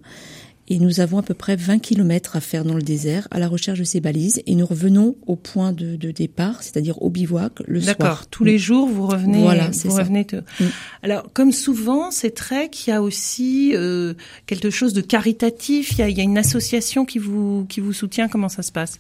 Et 0.68 0.80
nous 0.80 1.00
avons 1.00 1.20
à 1.20 1.22
peu 1.22 1.36
près 1.36 1.56
20 1.56 1.78
kilomètres 1.78 2.36
à 2.36 2.42
faire 2.42 2.66
dans 2.66 2.74
le 2.74 2.82
désert 2.82 3.28
à 3.30 3.38
la 3.38 3.48
recherche 3.48 3.78
de 3.78 3.84
ces 3.84 4.00
balises. 4.00 4.42
Et 4.48 4.56
nous 4.56 4.66
revenons 4.66 5.16
au 5.28 5.36
point 5.36 5.72
de, 5.72 5.96
de 5.96 6.10
départ, 6.10 6.64
c'est-à-dire 6.64 7.00
au 7.04 7.12
bivouac 7.12 7.60
le 7.68 7.80
soir. 7.82 7.96
D'accord. 7.96 8.26
Tous 8.28 8.44
les 8.44 8.58
jours, 8.58 8.88
vous 8.88 9.06
revenez. 9.06 9.42
Voilà, 9.42 9.72
c'est 9.74 9.92
ça. 9.92 10.00
Revenez 10.00 10.26
mm. 10.34 10.66
Alors, 11.04 11.32
comme 11.34 11.52
souvent, 11.52 12.10
c'est 12.10 12.34
très 12.34 12.70
qu'il 12.70 12.92
y 12.92 12.96
a 12.96 13.04
aussi 13.04 13.74
euh, 13.76 14.16
quelque 14.48 14.72
chose 14.72 14.94
de 14.94 15.02
caritatif. 15.02 15.92
Il 15.92 15.98
y, 16.00 16.02
a, 16.02 16.10
il 16.10 16.18
y 16.18 16.22
a 16.22 16.24
une 16.24 16.38
association 16.38 17.06
qui 17.06 17.20
vous 17.20 17.68
qui 17.70 17.80
vous 17.80 17.94
soutient. 17.94 18.28
Comment 18.28 18.50
ça 18.50 18.64
se 18.64 18.72
passe? 18.72 19.00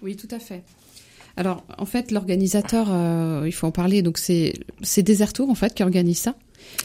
Oui, 0.00 0.14
tout 0.14 0.28
à 0.30 0.38
fait. 0.38 0.62
Alors, 1.36 1.64
en 1.78 1.86
fait, 1.86 2.10
l'organisateur, 2.10 2.88
euh, 2.90 3.42
il 3.46 3.52
faut 3.52 3.66
en 3.66 3.72
parler. 3.72 4.02
Donc, 4.02 4.18
c'est 4.18 4.54
c'est 4.82 5.02
Desertour 5.02 5.50
en 5.50 5.54
fait 5.54 5.74
qui 5.74 5.82
organise 5.82 6.18
ça. 6.18 6.34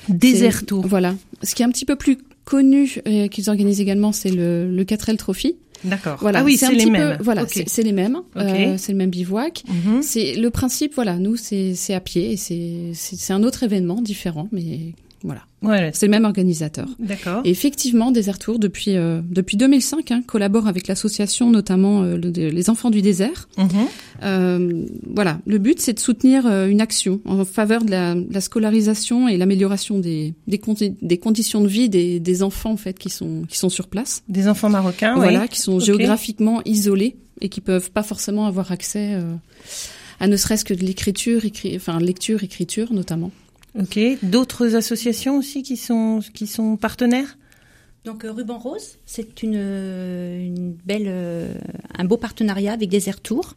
Deserto. 0.09 0.81
Voilà. 0.81 1.15
Ce 1.43 1.55
qui 1.55 1.62
est 1.62 1.65
un 1.65 1.71
petit 1.71 1.85
peu 1.85 1.95
plus 1.95 2.17
connu 2.45 2.99
euh, 3.07 3.27
qu'ils 3.27 3.49
organisent 3.49 3.81
également, 3.81 4.12
c'est 4.12 4.31
le, 4.31 4.69
le 4.69 4.83
4L 4.83 5.17
Trophy. 5.17 5.55
D'accord. 5.83 6.17
Voilà, 6.19 6.39
ah 6.39 6.43
oui, 6.43 6.57
c'est 6.57 6.73
les, 6.73 6.89
mêmes. 6.89 7.17
Voilà, 7.21 7.45
c'est 7.47 7.83
les 7.83 7.93
mêmes. 7.93 8.21
Euh, 8.35 8.75
c'est 8.77 8.91
le 8.91 8.97
même 8.97 9.09
bivouac. 9.09 9.63
Mhm. 9.67 10.01
C'est 10.01 10.35
le 10.35 10.49
principe. 10.49 10.93
Voilà, 10.95 11.17
nous 11.17 11.38
c'est 11.38 11.93
à 11.93 11.99
pied 11.99 12.33
et 12.33 12.38
c'est 12.38 12.91
c'est 12.93 13.33
un 13.33 13.43
autre 13.43 13.63
événement 13.63 14.01
différent, 14.01 14.49
mais 14.51 14.93
voilà. 15.23 15.41
Ouais, 15.62 15.91
c'est 15.93 16.05
le 16.05 16.12
même 16.12 16.23
organisateur. 16.23 16.88
D'accord. 16.99 17.41
Et 17.43 17.49
effectivement, 17.49 18.12
Desertour 18.12 18.60
depuis 18.60 18.95
euh, 18.95 19.19
depuis 19.29 19.58
2005 19.58 20.12
hein, 20.12 20.21
collabore 20.25 20.67
avec 20.67 20.88
l'association 20.88 21.51
notamment 21.51 22.03
euh, 22.03 22.15
les 22.15 22.69
Enfants 22.69 22.89
du 22.89 23.01
désert. 23.01 23.49
Mhm. 23.58 23.67
Euh, 24.23 24.86
voilà, 25.13 25.39
le 25.45 25.58
but 25.58 25.82
c'est 25.82 25.93
de 25.93 25.99
soutenir 25.99 26.45
une 26.47 26.79
action 26.79 27.19
en 27.25 27.43
faveur 27.43 27.84
de 27.84 27.91
la, 27.91 28.15
la 28.15 28.41
scolarisation 28.41 29.27
et 29.27 29.38
l'amélioration 29.38 29.99
des 29.99 30.34
des, 30.47 30.62
des, 31.01 31.17
conditions 31.17 31.62
de 31.62 31.67
vie 31.67 31.89
des, 31.89 32.19
des 32.19 32.43
enfants 32.43 32.71
en 32.71 32.77
fait 32.77 32.97
qui 32.97 33.10
sont 33.10 33.43
qui 33.49 33.58
sont 33.58 33.69
sur 33.69 33.88
place. 33.88 34.23
Des 34.29 34.47
enfants 34.47 34.69
marocains, 34.69 35.15
voilà, 35.15 35.47
qui 35.47 35.60
sont 35.60 35.79
géographiquement 35.79 36.62
isolés 36.63 37.17
et 37.41 37.49
qui 37.49 37.60
peuvent 37.60 37.91
pas 37.91 38.03
forcément 38.03 38.45
avoir 38.45 38.71
accès 38.71 39.17
à 40.19 40.27
ne 40.27 40.38
serait-ce 40.38 40.65
que 40.65 40.73
de 40.73 40.86
l'écriture, 40.86 41.45
écrit, 41.45 41.75
enfin 41.75 41.99
lecture, 41.99 42.43
écriture 42.43 42.93
notamment. 42.93 43.32
Ok. 43.77 43.99
D'autres 44.23 44.75
associations 44.75 45.38
aussi 45.38 45.63
qui 45.63 45.77
sont 45.77 46.21
qui 46.34 46.47
sont 46.47 46.77
partenaires? 46.77 47.38
Donc 48.05 48.23
euh, 48.23 48.32
Ruban 48.32 48.58
Rose, 48.58 48.97
c'est 49.05 49.43
une, 49.43 49.55
euh, 49.55 50.39
une 50.39 50.73
belle 50.86 51.05
euh, 51.08 51.53
un 51.97 52.05
beau 52.05 52.17
partenariat 52.17 52.73
avec 52.73 52.89
Desert 52.89 53.21
Tour. 53.21 53.55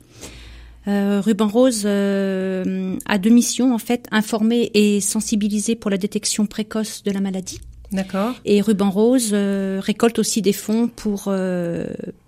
Ruban 0.85 1.47
Rose 1.47 1.87
a 1.87 3.19
deux 3.19 3.31
missions 3.31 3.73
en 3.73 3.79
fait 3.79 4.09
informer 4.11 4.69
et 4.75 5.01
sensibiliser 5.01 5.77
pour 5.77 5.93
la 5.93 5.97
détection 5.97 6.45
précoce 6.47 7.05
de 7.05 7.13
la 7.13 7.21
maladie. 7.21 7.61
D'accord. 7.93 8.35
Et 8.45 8.61
Ruban 8.61 8.91
Rose 8.91 9.33
récolte 9.33 10.19
aussi 10.19 10.43
des 10.43 10.53
fonds 10.53 10.89
pour 10.89 11.33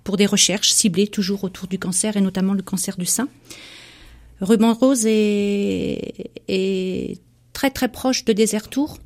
pour 0.05 0.16
des 0.16 0.27
recherches 0.27 0.70
ciblées 0.70 1.09
toujours 1.09 1.42
autour 1.42 1.66
du 1.66 1.81
cancer 1.81 2.16
et 2.16 2.20
notamment 2.20 2.55
le 2.55 2.62
cancer 2.62 2.97
du 2.97 3.07
sein. 3.07 3.27
Ruban 4.40 4.73
Rose 4.73 5.05
est, 5.05 6.31
est 6.47 7.18
très 7.70 7.70
très 7.70 7.88
proche 7.88 8.24
de 8.24 8.68
Tour 8.68 8.98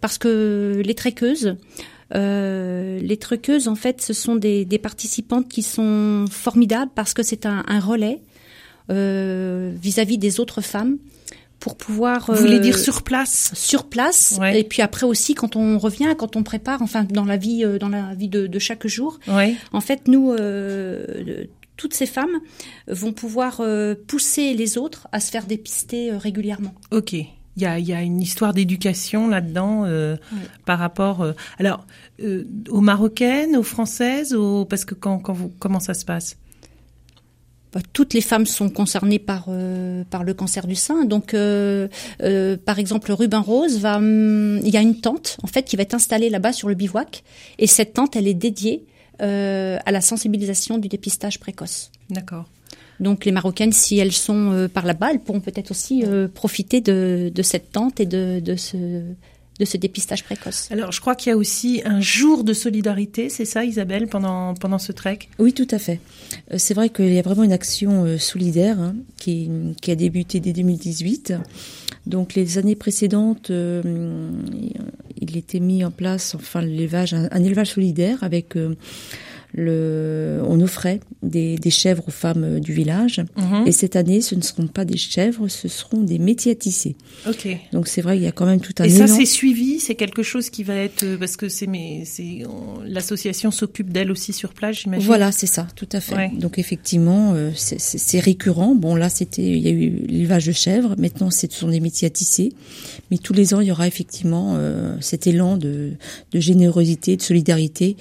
parce 0.00 0.16
que 0.16 0.80
les 0.84 0.94
trekkeuses, 0.94 1.56
euh, 2.14 2.98
les 3.00 3.16
trekkeuses 3.16 3.68
en 3.68 3.74
fait, 3.74 4.00
ce 4.00 4.12
sont 4.12 4.36
des, 4.36 4.80
participantes 4.82 5.48
qui 5.48 5.62
sont 5.62 6.24
formidables 6.30 6.90
parce 6.94 7.12
que 7.12 7.22
c'est 7.22 7.44
un, 7.44 7.62
relais 7.80 8.20
euh, 8.90 9.72
vis-à-vis 9.80 10.16
des 10.16 10.40
autres 10.40 10.62
femmes 10.62 10.96
pour 11.60 11.76
pouvoir. 11.76 12.26
Vous 12.28 12.40
voulez 12.40 12.56
euh, 12.56 12.60
dire 12.60 12.78
sur 12.78 13.02
place? 13.02 13.50
sur 13.54 13.84
place 13.84 14.38
Ouais. 14.40 14.60
et 14.60 14.64
puis 14.64 14.80
après 14.80 15.04
aussi 15.04 15.34
quand 15.34 15.56
on 15.56 15.78
revient, 15.78 16.14
quand 16.16 16.36
on 16.36 16.42
prépare, 16.42 16.80
enfin 16.80 17.04
dans 17.04 17.24
la 17.24 17.36
vie, 17.36 17.64
euh, 17.64 17.78
dans 17.78 17.88
la 17.90 18.14
vie 18.14 18.28
de, 18.28 18.46
de 18.46 18.58
chaque 18.58 18.86
jour. 18.86 19.18
En 19.72 19.80
fait, 19.80 20.08
nous, 20.08 20.32
euh, 20.32 21.44
toutes 21.76 21.94
ces 21.94 22.06
femmes 22.06 22.40
vont 22.88 23.12
pouvoir 23.12 23.60
euh, 23.60 23.94
pousser 24.06 24.54
les 24.54 24.78
autres 24.78 25.08
à 25.12 25.20
se 25.20 25.30
faire 25.30 25.46
dépister 25.46 26.10
euh, 26.10 26.18
régulièrement. 26.18 26.74
Ok. 26.90 27.14
Il 27.56 27.62
y 27.62 27.66
a, 27.66 27.78
il 27.78 27.86
y 27.86 27.94
a 27.94 28.02
une 28.02 28.20
histoire 28.20 28.52
d'éducation 28.52 29.28
là-dedans 29.28 29.84
euh, 29.86 30.16
par 30.66 30.78
rapport. 30.78 31.22
euh, 31.22 31.32
alors, 31.58 31.86
euh, 32.22 32.44
aux 32.68 32.82
marocaines, 32.82 33.56
aux 33.56 33.62
françaises, 33.62 34.34
aux, 34.34 34.66
parce 34.66 34.84
que 34.84 34.94
quand, 34.94 35.18
quand 35.18 35.32
vous, 35.32 35.50
comment 35.58 35.80
ça 35.80 35.94
se 35.94 36.04
passe? 36.04 36.36
Bah, 37.72 37.80
Toutes 37.94 38.12
les 38.12 38.20
femmes 38.20 38.44
sont 38.44 38.68
concernées 38.68 39.18
par 39.18 39.48
par 40.10 40.22
le 40.22 40.34
cancer 40.34 40.66
du 40.66 40.74
sein. 40.74 41.04
Donc, 41.06 41.32
par 41.32 42.78
exemple, 42.78 43.12
Rubin 43.12 43.40
Rose 43.40 43.78
va, 43.78 43.96
hum, 43.96 44.60
il 44.62 44.68
y 44.68 44.76
a 44.76 44.82
une 44.82 45.00
tente 45.00 45.38
en 45.42 45.46
fait 45.46 45.62
qui 45.62 45.76
va 45.76 45.82
être 45.82 45.94
installée 45.94 46.28
là-bas 46.28 46.52
sur 46.52 46.68
le 46.68 46.74
bivouac, 46.74 47.24
et 47.58 47.66
cette 47.66 47.94
tente, 47.94 48.16
elle 48.16 48.28
est 48.28 48.34
dédiée 48.34 48.84
à 49.18 49.90
la 49.90 50.00
sensibilisation 50.02 50.76
du 50.76 50.88
dépistage 50.88 51.40
précoce. 51.40 51.90
D'accord. 52.10 52.44
Donc 53.00 53.24
les 53.24 53.32
Marocaines, 53.32 53.72
si 53.72 53.98
elles 53.98 54.12
sont 54.12 54.52
euh, 54.52 54.68
par 54.68 54.86
là-bas, 54.86 55.10
elles 55.12 55.20
pourront 55.20 55.40
peut-être 55.40 55.70
aussi 55.70 56.04
euh, 56.04 56.28
profiter 56.28 56.80
de, 56.80 57.30
de 57.34 57.42
cette 57.42 57.72
tente 57.72 58.00
et 58.00 58.06
de, 58.06 58.40
de, 58.40 58.56
ce, 58.56 58.76
de 58.76 59.64
ce 59.64 59.76
dépistage 59.76 60.24
précoce. 60.24 60.68
Alors, 60.70 60.92
je 60.92 61.00
crois 61.00 61.14
qu'il 61.14 61.30
y 61.30 61.32
a 61.32 61.36
aussi 61.36 61.82
un 61.84 62.00
jour 62.00 62.44
de 62.44 62.52
solidarité, 62.52 63.28
c'est 63.28 63.44
ça, 63.44 63.64
Isabelle, 63.64 64.06
pendant 64.06 64.54
pendant 64.54 64.78
ce 64.78 64.92
trek? 64.92 65.18
Oui, 65.38 65.52
tout 65.52 65.68
à 65.70 65.78
fait. 65.78 66.00
Euh, 66.52 66.56
C'est 66.58 66.74
vrai 66.74 66.88
qu'il 66.88 67.12
y 67.12 67.18
a 67.18 67.22
vraiment 67.22 67.44
une 67.44 67.52
action 67.52 68.18
solidaire 68.18 68.80
hein, 68.80 68.94
qui, 69.18 69.50
qui 69.80 69.90
a 69.90 69.94
débuté 69.94 70.40
dès 70.40 70.52
2018. 70.52 71.34
Donc 72.06 72.34
les 72.34 72.56
années 72.58 72.76
précédentes, 72.76 73.50
euh, 73.50 74.30
il 75.20 75.36
était 75.36 75.58
mis 75.58 75.84
en 75.84 75.90
place 75.90 76.36
enfin 76.36 76.60
l'élevage, 76.62 77.14
un, 77.14 77.28
un 77.32 77.42
élevage 77.42 77.72
solidaire 77.72 78.22
avec 78.22 78.56
euh, 78.56 78.76
le, 79.56 80.42
on 80.46 80.60
offrait 80.60 81.00
des, 81.22 81.56
des 81.56 81.70
chèvres 81.70 82.04
aux 82.06 82.10
femmes 82.12 82.60
du 82.60 82.72
village. 82.72 83.22
Mhm. 83.36 83.66
Et 83.66 83.72
cette 83.72 83.96
année, 83.96 84.20
ce 84.20 84.34
ne 84.34 84.42
seront 84.42 84.66
pas 84.68 84.84
des 84.84 84.98
chèvres, 84.98 85.48
ce 85.48 85.66
seront 85.66 86.02
des 86.02 86.18
métiers 86.18 86.52
à 86.52 86.54
tisser. 86.54 86.94
Ok. 87.28 87.48
Donc 87.72 87.88
c'est 87.88 88.02
vrai, 88.02 88.18
il 88.18 88.22
y 88.22 88.26
a 88.26 88.32
quand 88.32 88.46
même 88.46 88.60
tout 88.60 88.74
un 88.78 88.84
Et 88.84 88.90
ça, 88.90 89.04
élan. 89.06 89.16
c'est 89.16 89.24
suivi, 89.26 89.80
c'est 89.80 89.94
quelque 89.94 90.22
chose 90.22 90.50
qui 90.50 90.62
va 90.62 90.74
être 90.74 91.02
euh, 91.04 91.16
parce 91.18 91.36
que 91.36 91.48
c'est 91.48 91.66
mais 91.66 92.02
c'est 92.04 92.42
on- 92.46 92.80
l'association 92.84 93.50
s'occupe 93.50 93.90
d'elle 93.90 94.10
aussi 94.10 94.32
sur 94.34 94.52
place, 94.52 94.76
j'imagine. 94.82 95.06
Voilà, 95.06 95.32
c'est 95.32 95.46
ça, 95.46 95.66
tout 95.74 95.88
à 95.92 96.00
fait. 96.00 96.14
Ouais. 96.14 96.30
Donc 96.38 96.58
effectivement, 96.58 97.32
euh, 97.34 97.50
c'est 97.56 98.20
récurrent. 98.20 98.74
Bon, 98.74 98.94
là, 98.94 99.08
c'était, 99.08 99.42
il 99.42 99.58
y 99.58 99.68
a 99.68 99.72
eu 99.72 99.90
l'élevage 100.06 100.46
de 100.46 100.52
chèvres. 100.52 100.94
Maintenant, 100.98 101.30
ce 101.30 101.46
sont 101.50 101.68
des 101.68 101.80
métiers 101.80 102.06
à 102.06 102.10
tisser. 102.10 102.52
Mais 103.10 103.18
tous 103.18 103.32
les 103.32 103.54
ans, 103.54 103.60
il 103.60 103.68
y 103.68 103.72
aura 103.72 103.86
effectivement 103.88 104.54
euh, 104.56 104.96
cet 105.00 105.26
élan 105.26 105.56
de, 105.56 105.92
de 106.32 106.40
générosité, 106.40 107.16
de 107.16 107.22
solidarité 107.22 107.96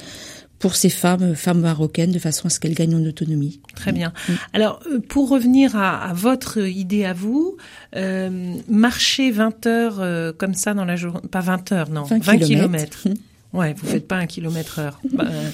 pour 0.60 0.76
ces 0.76 0.90
femmes, 0.90 1.36
femmes 1.36 1.62
marocaines, 1.62 2.12
de 2.12 2.20
façon 2.20 2.48
à 2.48 2.50
ce 2.50 2.60
qu'elles 2.60 2.74
gagnent 2.74 2.96
en 2.96 3.06
autonomie. 3.06 3.60
Très 3.76 3.92
bien. 3.92 4.14
Mm. 4.28 4.34
Alors, 4.54 4.80
euh, 4.90 5.00
pour 5.00 5.30
revenir 5.30 5.76
à, 5.76 5.98
à 6.10 6.14
votre 6.14 6.60
idée 6.60 7.06
à 7.06 7.14
vous, 7.14 7.58
euh, 7.96 8.56
marcher 8.70 9.32
20 9.32 9.66
heures 9.68 10.00
euh, 10.00 10.32
comme 10.32 10.54
ça 10.54 10.74
dans 10.74 10.86
la 10.86 10.96
journée, 10.96 11.28
pas 11.30 11.42
20 11.42 11.72
heures, 11.72 11.90
non, 11.90 12.04
20 12.04 12.24
20 12.24 12.38
kilomètres. 12.38 13.02
kilomètres. 13.02 13.22
Ouais, 13.56 13.74
vous 13.74 13.88
faites 13.88 14.06
pas 14.06 14.18
un 14.18 14.26
kilomètre 14.26 14.80
heure. 14.80 15.00
Bah, 15.14 15.24
euh, 15.30 15.50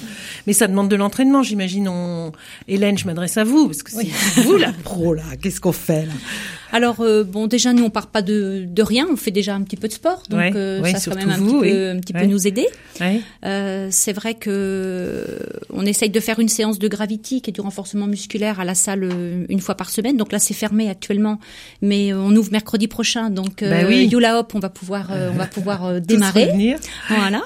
mais 0.47 0.53
ça 0.53 0.67
demande 0.67 0.89
de 0.89 0.95
l'entraînement, 0.95 1.43
j'imagine. 1.43 1.87
On... 1.87 2.31
Hélène, 2.67 2.97
je 2.97 3.05
m'adresse 3.05 3.37
à 3.37 3.43
vous 3.43 3.67
parce 3.67 3.83
que 3.83 3.91
c'est 3.91 4.41
vous 4.41 4.57
la 4.57 4.73
pro 4.83 5.13
là. 5.13 5.23
Qu'est-ce 5.39 5.61
qu'on 5.61 5.71
fait 5.71 6.07
là? 6.07 6.13
Alors 6.71 7.01
euh, 7.01 7.23
bon, 7.23 7.47
déjà 7.47 7.73
nous 7.73 7.83
on 7.83 7.89
part 7.89 8.07
pas 8.07 8.21
de, 8.21 8.65
de 8.67 8.81
rien, 8.83 9.05
on 9.11 9.15
fait 9.15 9.31
déjà 9.31 9.55
un 9.55 9.61
petit 9.61 9.77
peu 9.77 9.87
de 9.87 9.93
sport, 9.93 10.23
donc 10.29 10.39
Ouais, 10.39 10.51
euh, 10.55 10.81
ouais, 10.81 10.93
ça 10.95 11.09
va 11.11 11.17
quand 11.21 11.27
même 11.27 11.35
un 11.35 11.37
vous, 11.37 11.59
petit 11.61 11.69
oui. 11.69 11.71
peu, 11.71 11.89
un 11.89 11.99
petit 11.99 12.13
Ouais. 12.13 12.21
peu 12.21 12.27
nous 12.27 12.47
aider. 12.47 12.67
ouais. 12.99 13.21
Euh, 13.45 13.87
c'est 13.91 14.13
vrai 14.13 14.35
que 14.35 15.25
on 15.73 15.85
essaye 15.85 16.09
de 16.09 16.19
faire 16.19 16.39
une 16.39 16.49
séance 16.49 16.79
de 16.79 16.87
gravity 16.87 17.41
qui 17.41 17.49
est 17.49 17.53
du 17.53 17.61
renforcement 17.61 18.07
musculaire 18.07 18.59
à 18.59 18.65
la 18.65 18.75
salle 18.75 19.03
euh, 19.03 19.45
une 19.49 19.59
fois 19.59 19.75
par 19.75 19.89
semaine. 19.89 20.17
Donc 20.17 20.31
là 20.31 20.39
c'est 20.39 20.53
fermé 20.53 20.89
actuellement, 20.89 21.39
mais 21.81 22.13
euh, 22.13 22.19
on 22.19 22.35
ouvre 22.35 22.51
mercredi 22.51 22.87
prochain. 22.87 23.29
Donc 23.29 23.63
euh, 23.63 23.81
Bah 23.81 23.87
oui. 23.87 24.07
Yula 24.07 24.39
Hop, 24.39 24.53
on 24.55 24.59
va 24.59 24.69
pouvoir 24.69 25.09
euh, 25.11 25.29
on 25.33 25.37
va 25.37 25.47
pouvoir 25.47 25.85
euh, 25.85 25.99
démarrer. 26.11 26.75
Voilà. 27.09 27.41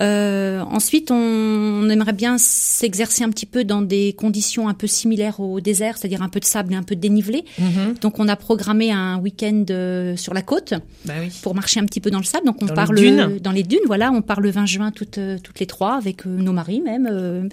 Euh, 0.00 0.60
ensuite, 0.60 1.10
on, 1.10 1.16
on 1.16 1.88
aimerait 1.88 2.12
bien 2.12 2.36
s'exercer 2.38 3.24
un 3.24 3.30
petit 3.30 3.46
peu 3.46 3.64
dans 3.64 3.82
des 3.82 4.12
conditions 4.12 4.68
un 4.68 4.74
peu 4.74 4.86
similaires 4.86 5.40
au 5.40 5.60
désert, 5.60 5.96
c'est-à-dire 5.96 6.22
un 6.22 6.28
peu 6.28 6.40
de 6.40 6.44
sable 6.44 6.72
et 6.74 6.76
un 6.76 6.82
peu 6.82 6.94
de 6.96 7.00
dénivelé. 7.00 7.44
Mhm. 7.58 7.94
Donc, 8.00 8.18
on 8.18 8.28
a 8.28 8.36
programmé 8.46 8.92
un 8.92 9.18
week-end 9.18 9.64
euh, 9.70 10.16
sur 10.16 10.32
la 10.32 10.40
côte 10.40 10.72
Bah 11.04 11.14
oui. 11.20 11.30
pour 11.42 11.56
marcher 11.56 11.80
un 11.80 11.84
petit 11.84 11.98
peu 12.00 12.12
dans 12.12 12.18
le 12.18 12.24
sable. 12.24 12.46
Donc, 12.46 12.58
on 12.62 12.66
Dans 12.66 12.72
les 12.72 12.76
part 12.76 12.92
dunes. 12.92 13.38
dans 13.42 13.50
les 13.50 13.64
dunes. 13.64 13.80
Voilà, 13.86 14.12
on 14.12 14.22
part 14.22 14.40
le 14.40 14.50
20 14.50 14.66
juin 14.66 14.90
toutes 14.92 15.18
euh, 15.18 15.36
toutes 15.42 15.58
les 15.58 15.66
trois 15.66 15.94
avec 15.96 16.24
euh, 16.26 16.30
nos 16.30 16.52
maris 16.52 16.80
même. 16.80 17.08
euh, 17.10 17.48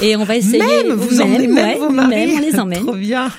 et 0.00 0.16
on 0.16 0.24
va 0.24 0.36
essayer. 0.36 0.58
Même 0.58 0.92
vous 0.94 1.20
emmenez 1.20 1.48
même 1.48 1.56
ouais, 1.66 1.78
vos 1.78 1.90
maris. 1.90 2.08
même, 2.08 2.30
on 2.36 2.40
les 2.40 2.58
emmène. 2.60 2.82
Trop 2.82 2.96
bien. 2.96 3.30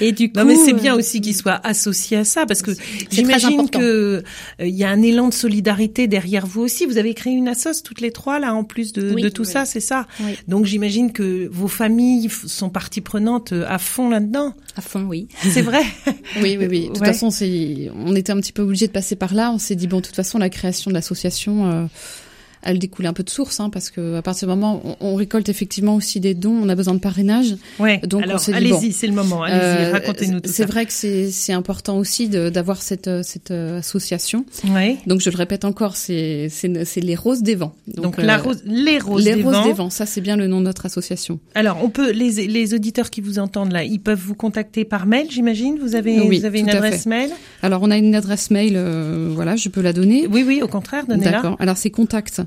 Et 0.00 0.12
du 0.12 0.30
coup, 0.30 0.38
Non 0.38 0.44
mais 0.44 0.54
c'est 0.54 0.72
bien 0.72 0.94
aussi 0.94 1.20
qu'ils 1.20 1.34
soient 1.34 1.60
associés 1.64 2.18
à 2.18 2.24
ça 2.24 2.46
parce 2.46 2.62
que 2.62 2.70
j'imagine 3.10 3.68
que 3.68 4.22
il 4.60 4.68
y 4.74 4.84
a 4.84 4.88
un 4.90 5.02
élan 5.02 5.28
de 5.28 5.34
solidarité 5.34 6.06
derrière 6.06 6.46
vous 6.46 6.60
aussi. 6.62 6.86
Vous 6.86 6.98
avez 6.98 7.12
créé 7.14 7.32
une 7.32 7.48
assoce 7.48 7.82
toutes 7.82 8.00
les 8.00 8.12
trois 8.12 8.38
là 8.38 8.54
en 8.54 8.62
plus 8.62 8.92
de, 8.92 9.12
Oui. 9.14 9.22
de 9.22 9.28
tout 9.30 9.44
ça, 9.44 9.64
c'est 9.64 9.80
ça. 9.80 10.06
Donc 10.46 10.64
j'imagine 10.66 11.10
que 11.12 11.48
vos 11.50 11.66
familles 11.68 12.28
sont 12.30 12.68
partie 12.70 13.00
prenante 13.00 13.52
à 13.68 13.78
fond 13.78 14.08
là-dedans. 14.10 14.54
à 14.76 14.80
fond, 14.80 15.02
oui. 15.08 15.26
C'est 15.42 15.62
vrai. 15.62 15.82
Oui, 16.42 16.56
oui, 16.58 16.66
oui. 16.68 16.80
De 16.82 16.86
toute 16.88 17.00
Ouais. 17.00 17.06
façon, 17.06 17.30
c'est, 17.30 17.90
on 17.94 18.14
était 18.14 18.32
un 18.32 18.36
petit 18.40 18.52
peu 18.52 18.62
obligé 18.62 18.86
de 18.86 18.92
passer 18.92 19.16
par 19.16 19.34
là. 19.34 19.50
On 19.52 19.58
s'est 19.58 19.74
dit 19.76 19.86
bon, 19.86 19.98
de 19.98 20.02
toute 20.06 20.16
façon, 20.16 20.38
la 20.38 20.50
création 20.50 20.90
de 20.90 20.94
l'association, 20.94 21.70
euh, 21.70 21.84
elle 22.66 22.78
découle 22.78 23.06
un 23.06 23.12
peu 23.12 23.22
de 23.22 23.30
source, 23.30 23.60
hein, 23.60 23.70
parce 23.70 23.90
que 23.90 24.16
à 24.16 24.22
partir 24.22 24.48
du 24.48 24.54
moment 24.54 24.80
où 24.84 24.88
on, 25.00 25.12
on 25.12 25.14
récolte 25.14 25.48
effectivement 25.48 25.94
aussi 25.94 26.20
des 26.20 26.34
dons, 26.34 26.58
on 26.62 26.68
a 26.68 26.74
besoin 26.74 26.94
de 26.94 26.98
parrainage. 27.00 27.56
Ouais. 27.78 27.98
Donc, 28.06 28.22
on 28.26 28.28
Alors 28.28 28.40
allez-y, 28.52 28.70
bon, 28.70 28.80
c'est 28.92 29.06
le 29.06 29.12
moment. 29.14 29.42
Allez-y, 29.42 29.58
Euh, 29.60 29.92
racontez-nous 29.92 30.40
tout 30.40 30.50
c'est 30.50 30.62
ça. 30.62 30.66
vrai 30.66 30.84
que 30.86 30.92
c'est, 30.92 31.30
c'est 31.30 31.52
important 31.52 31.96
aussi 31.98 32.28
de, 32.28 32.50
d'avoir 32.50 32.82
cette, 32.82 33.08
euh, 33.08 33.22
cette 33.22 33.50
euh, 33.50 33.78
association. 33.78 34.44
Ouais. 34.74 34.96
Donc, 35.06 35.20
je 35.20 35.30
le 35.30 35.36
répète 35.36 35.64
encore, 35.64 35.96
c'est, 35.96 36.48
c'est, 36.50 36.84
c'est 36.84 37.00
les 37.00 37.14
roses 37.14 37.42
des 37.42 37.54
vents. 37.54 37.74
Donc, 37.86 38.18
euh, 38.18 38.22
la 38.22 38.38
rose, 38.38 38.62
les 38.66 38.98
roses, 38.98 39.24
les 39.24 39.34
des, 39.36 39.42
roses 39.42 39.54
vents. 39.54 39.64
des 39.66 39.72
vents, 39.72 39.90
ça 39.90 40.04
c'est 40.06 40.20
bien 40.20 40.36
le 40.36 40.46
nom 40.46 40.58
de 40.60 40.64
notre 40.64 40.86
association. 40.86 41.38
Alors, 41.54 41.78
on 41.82 41.88
peut 41.88 42.10
les 42.12 42.46
les 42.48 42.74
auditeurs 42.74 43.10
qui 43.10 43.20
vous 43.20 43.38
entendent 43.38 43.72
là, 43.72 43.84
ils 43.84 44.00
peuvent 44.00 44.20
vous 44.20 44.34
contacter 44.34 44.84
par 44.84 45.06
mail, 45.06 45.26
j'imagine? 45.30 45.78
Vous 45.80 45.94
avez 45.94 46.20
Oui, 46.20 46.38
vous 46.40 46.44
avez 46.44 46.60
une 46.60 46.70
adresse 46.70 47.04
fait. 47.04 47.08
mail? 47.10 47.30
Alors, 47.62 47.82
on 47.82 47.90
a 47.90 47.96
une 47.96 48.14
adresse 48.14 48.50
mail, 48.50 48.74
euh, 48.76 49.30
voilà, 49.32 49.56
je 49.56 49.68
peux 49.68 49.80
la 49.80 49.92
donner. 49.92 50.26
Oui, 50.30 50.44
oui, 50.46 50.60
au 50.62 50.68
contraire, 50.68 51.06
donnez-la. 51.06 51.30
D'accord. 51.32 51.56
Alors, 51.58 51.76
c'est 51.76 51.90
contact. 51.90 52.40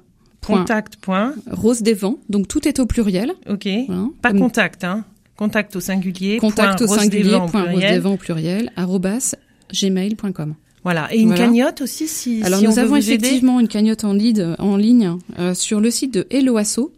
Contact. 0.45 0.95
Point. 0.97 1.34
Rose 1.52 1.82
des 1.82 1.93
vents. 1.93 2.17
Donc, 2.30 2.47
tout 2.47 2.67
est 2.67 2.80
au 2.80 2.86
pluriel. 2.86 3.34
Ok. 3.49 3.67
Voilà. 3.88 4.04
Pas 4.21 4.30
Comme- 4.30 4.39
contact, 4.39 4.84
hein. 4.84 5.06
Contact 5.38 5.75
au 5.75 5.80
singulier. 5.80 6.38
Contact 6.38 6.80
point 6.86 6.88
au 6.95 6.99
singulier, 6.99 7.38
point 7.49 7.71
rose 7.71 7.80
des 7.80 7.99
vents 7.99 8.13
au 8.13 8.17
pluriel, 8.17 8.71
arrobas, 8.75 9.36
gmail.com. 9.73 10.56
Voilà. 10.84 11.13
Et 11.13 11.19
une 11.19 11.28
Voilà. 11.30 11.45
cagnotte 11.45 11.82
aussi, 11.82 12.08
si, 12.08 12.41
Alors 12.43 12.60
si 12.60 12.65
on 12.67 12.69
nous 12.69 12.75
veut 12.75 12.82
avons 12.84 12.95
aider. 12.97 13.13
effectivement 13.13 13.60
une 13.60 13.67
cagnotte 13.67 14.04
en, 14.04 14.13
lead, 14.13 14.56
en 14.60 14.75
ligne 14.78 15.13
euh, 15.38 15.54
sur 15.54 15.80
le 15.82 15.91
site 15.91 16.13
de 16.13 16.25
Hello 16.30 16.58
Asso. 16.58 16.91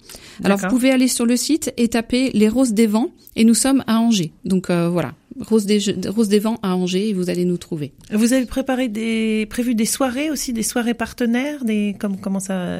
Alors 0.44 0.58
vous 0.60 0.68
pouvez 0.70 0.92
aller 0.92 1.08
sur 1.08 1.26
le 1.26 1.36
site 1.36 1.74
et 1.78 1.88
taper 1.88 2.32
les 2.34 2.48
roses 2.50 2.74
des 2.74 2.88
vents 2.88 3.10
et 3.36 3.44
nous 3.44 3.54
sommes 3.56 3.84
à 3.88 4.00
Angers. 4.00 4.32
Donc 4.46 4.70
euh, 4.70 4.88
voilà, 4.90 5.14
rose 5.42 5.66
des, 5.66 5.80
rose 6.08 6.28
des 6.28 6.40
vents 6.40 6.60
à 6.62 6.76
Angers 6.76 7.10
et 7.10 7.14
vous 7.14 7.30
allez 7.30 7.46
nous 7.46 7.58
trouver. 7.58 7.92
Vous 8.12 8.34
avez 8.34 8.46
préparé 8.46 8.88
des, 8.88 9.46
prévu 9.50 9.76
des 9.76 9.86
soirées 9.86 10.30
aussi, 10.30 10.54
des 10.54 10.64
soirées 10.64 10.94
partenaires, 10.94 11.64
des, 11.64 11.96
comme, 12.00 12.20
comment 12.20 12.40
ça, 12.40 12.80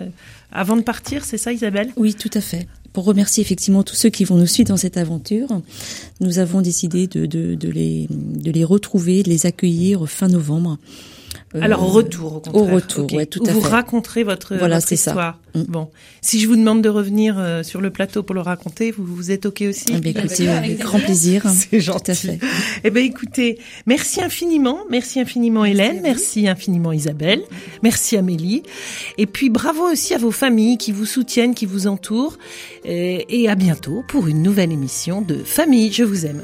avant 0.52 0.78
de 0.78 0.82
partir, 0.82 1.26
c'est 1.26 1.38
ça, 1.38 1.52
Isabelle? 1.52 1.92
Oui, 1.98 2.14
tout 2.14 2.30
à 2.34 2.42
fait. 2.42 2.68
Pour 2.94 3.06
remercier 3.06 3.42
effectivement 3.42 3.84
tous 3.84 3.96
ceux 3.96 4.10
qui 4.10 4.26
vont 4.26 4.36
nous 4.36 4.48
suivre 4.48 4.70
dans 4.70 4.78
cette 4.78 4.98
aventure, 4.98 5.62
nous 6.20 6.40
avons 6.40 6.62
décidé 6.62 7.08
de, 7.08 7.26
de, 7.26 7.56
de, 7.56 7.70
les, 7.70 8.08
de 8.10 8.52
les 8.52 8.66
retrouver, 8.66 9.24
de 9.24 9.30
les 9.30 9.46
accueillir 9.46 10.10
fin 10.10 10.28
novembre. 10.28 10.78
Euh, 11.54 11.60
Alors, 11.62 11.84
au 11.84 11.88
retour, 11.88 12.36
au 12.38 12.40
contraire. 12.40 12.56
au 12.64 12.66
retour, 12.76 13.14
ouais, 13.14 13.26
tout 13.26 13.44
Où 13.44 13.50
à 13.50 13.52
vous 13.52 13.62
fait. 13.62 13.68
raconterez 13.68 14.24
votre, 14.24 14.56
Voilà, 14.56 14.76
votre 14.78 14.88
c'est 14.88 14.96
ça. 14.96 15.12
histoire. 15.12 15.40
Mm. 15.54 15.62
Bon. 15.68 15.90
Si 16.22 16.40
je 16.40 16.48
vous 16.48 16.56
demande 16.56 16.82
de 16.82 16.88
revenir 16.88 17.36
euh, 17.38 17.62
sur 17.62 17.82
le 17.82 17.90
plateau 17.90 18.24
pour 18.24 18.34
le 18.36 18.40
raconter, 18.42 18.92
vous, 18.92 19.06
vous 19.06 19.32
êtes 19.32 19.46
OK 19.46 19.62
aussi? 19.68 19.86
Eh 19.90 20.00
bien, 20.00 20.12
écoutez, 20.16 20.48
avec 20.48 20.80
grand 20.80 21.00
plaisir. 21.00 21.44
C'est 21.54 21.82
gentil. 21.82 22.04
Tout 22.06 22.12
à 22.12 22.14
fait. 22.14 22.40
Eh 22.86 22.90
ben 22.90 23.04
écoutez, 23.04 23.60
merci 23.86 24.22
infiniment, 24.22 24.80
merci 24.90 25.20
infiniment 25.20 25.66
Hélène, 25.66 26.00
merci 26.02 26.48
infiniment 26.48 26.94
Isabelle, 26.94 27.42
merci 27.84 28.16
Amélie, 28.18 28.64
et 29.18 29.26
puis 29.26 29.50
bravo 29.50 29.84
aussi 29.92 30.14
à 30.14 30.18
vos 30.18 30.32
familles 30.32 30.78
qui 30.78 30.92
vous 30.92 31.06
soutiennent, 31.06 31.54
qui 31.54 31.66
vous 31.66 31.88
entourent, 31.88 32.38
et, 32.86 33.42
et 33.44 33.50
à 33.50 33.56
bientôt 33.56 34.04
pour 34.08 34.28
une 34.28 34.42
nouvelle 34.42 34.72
émission 34.72 35.22
de 35.22 35.36
Famille, 35.44 35.92
je 35.92 36.04
vous 36.04 36.26
aime. 36.26 36.42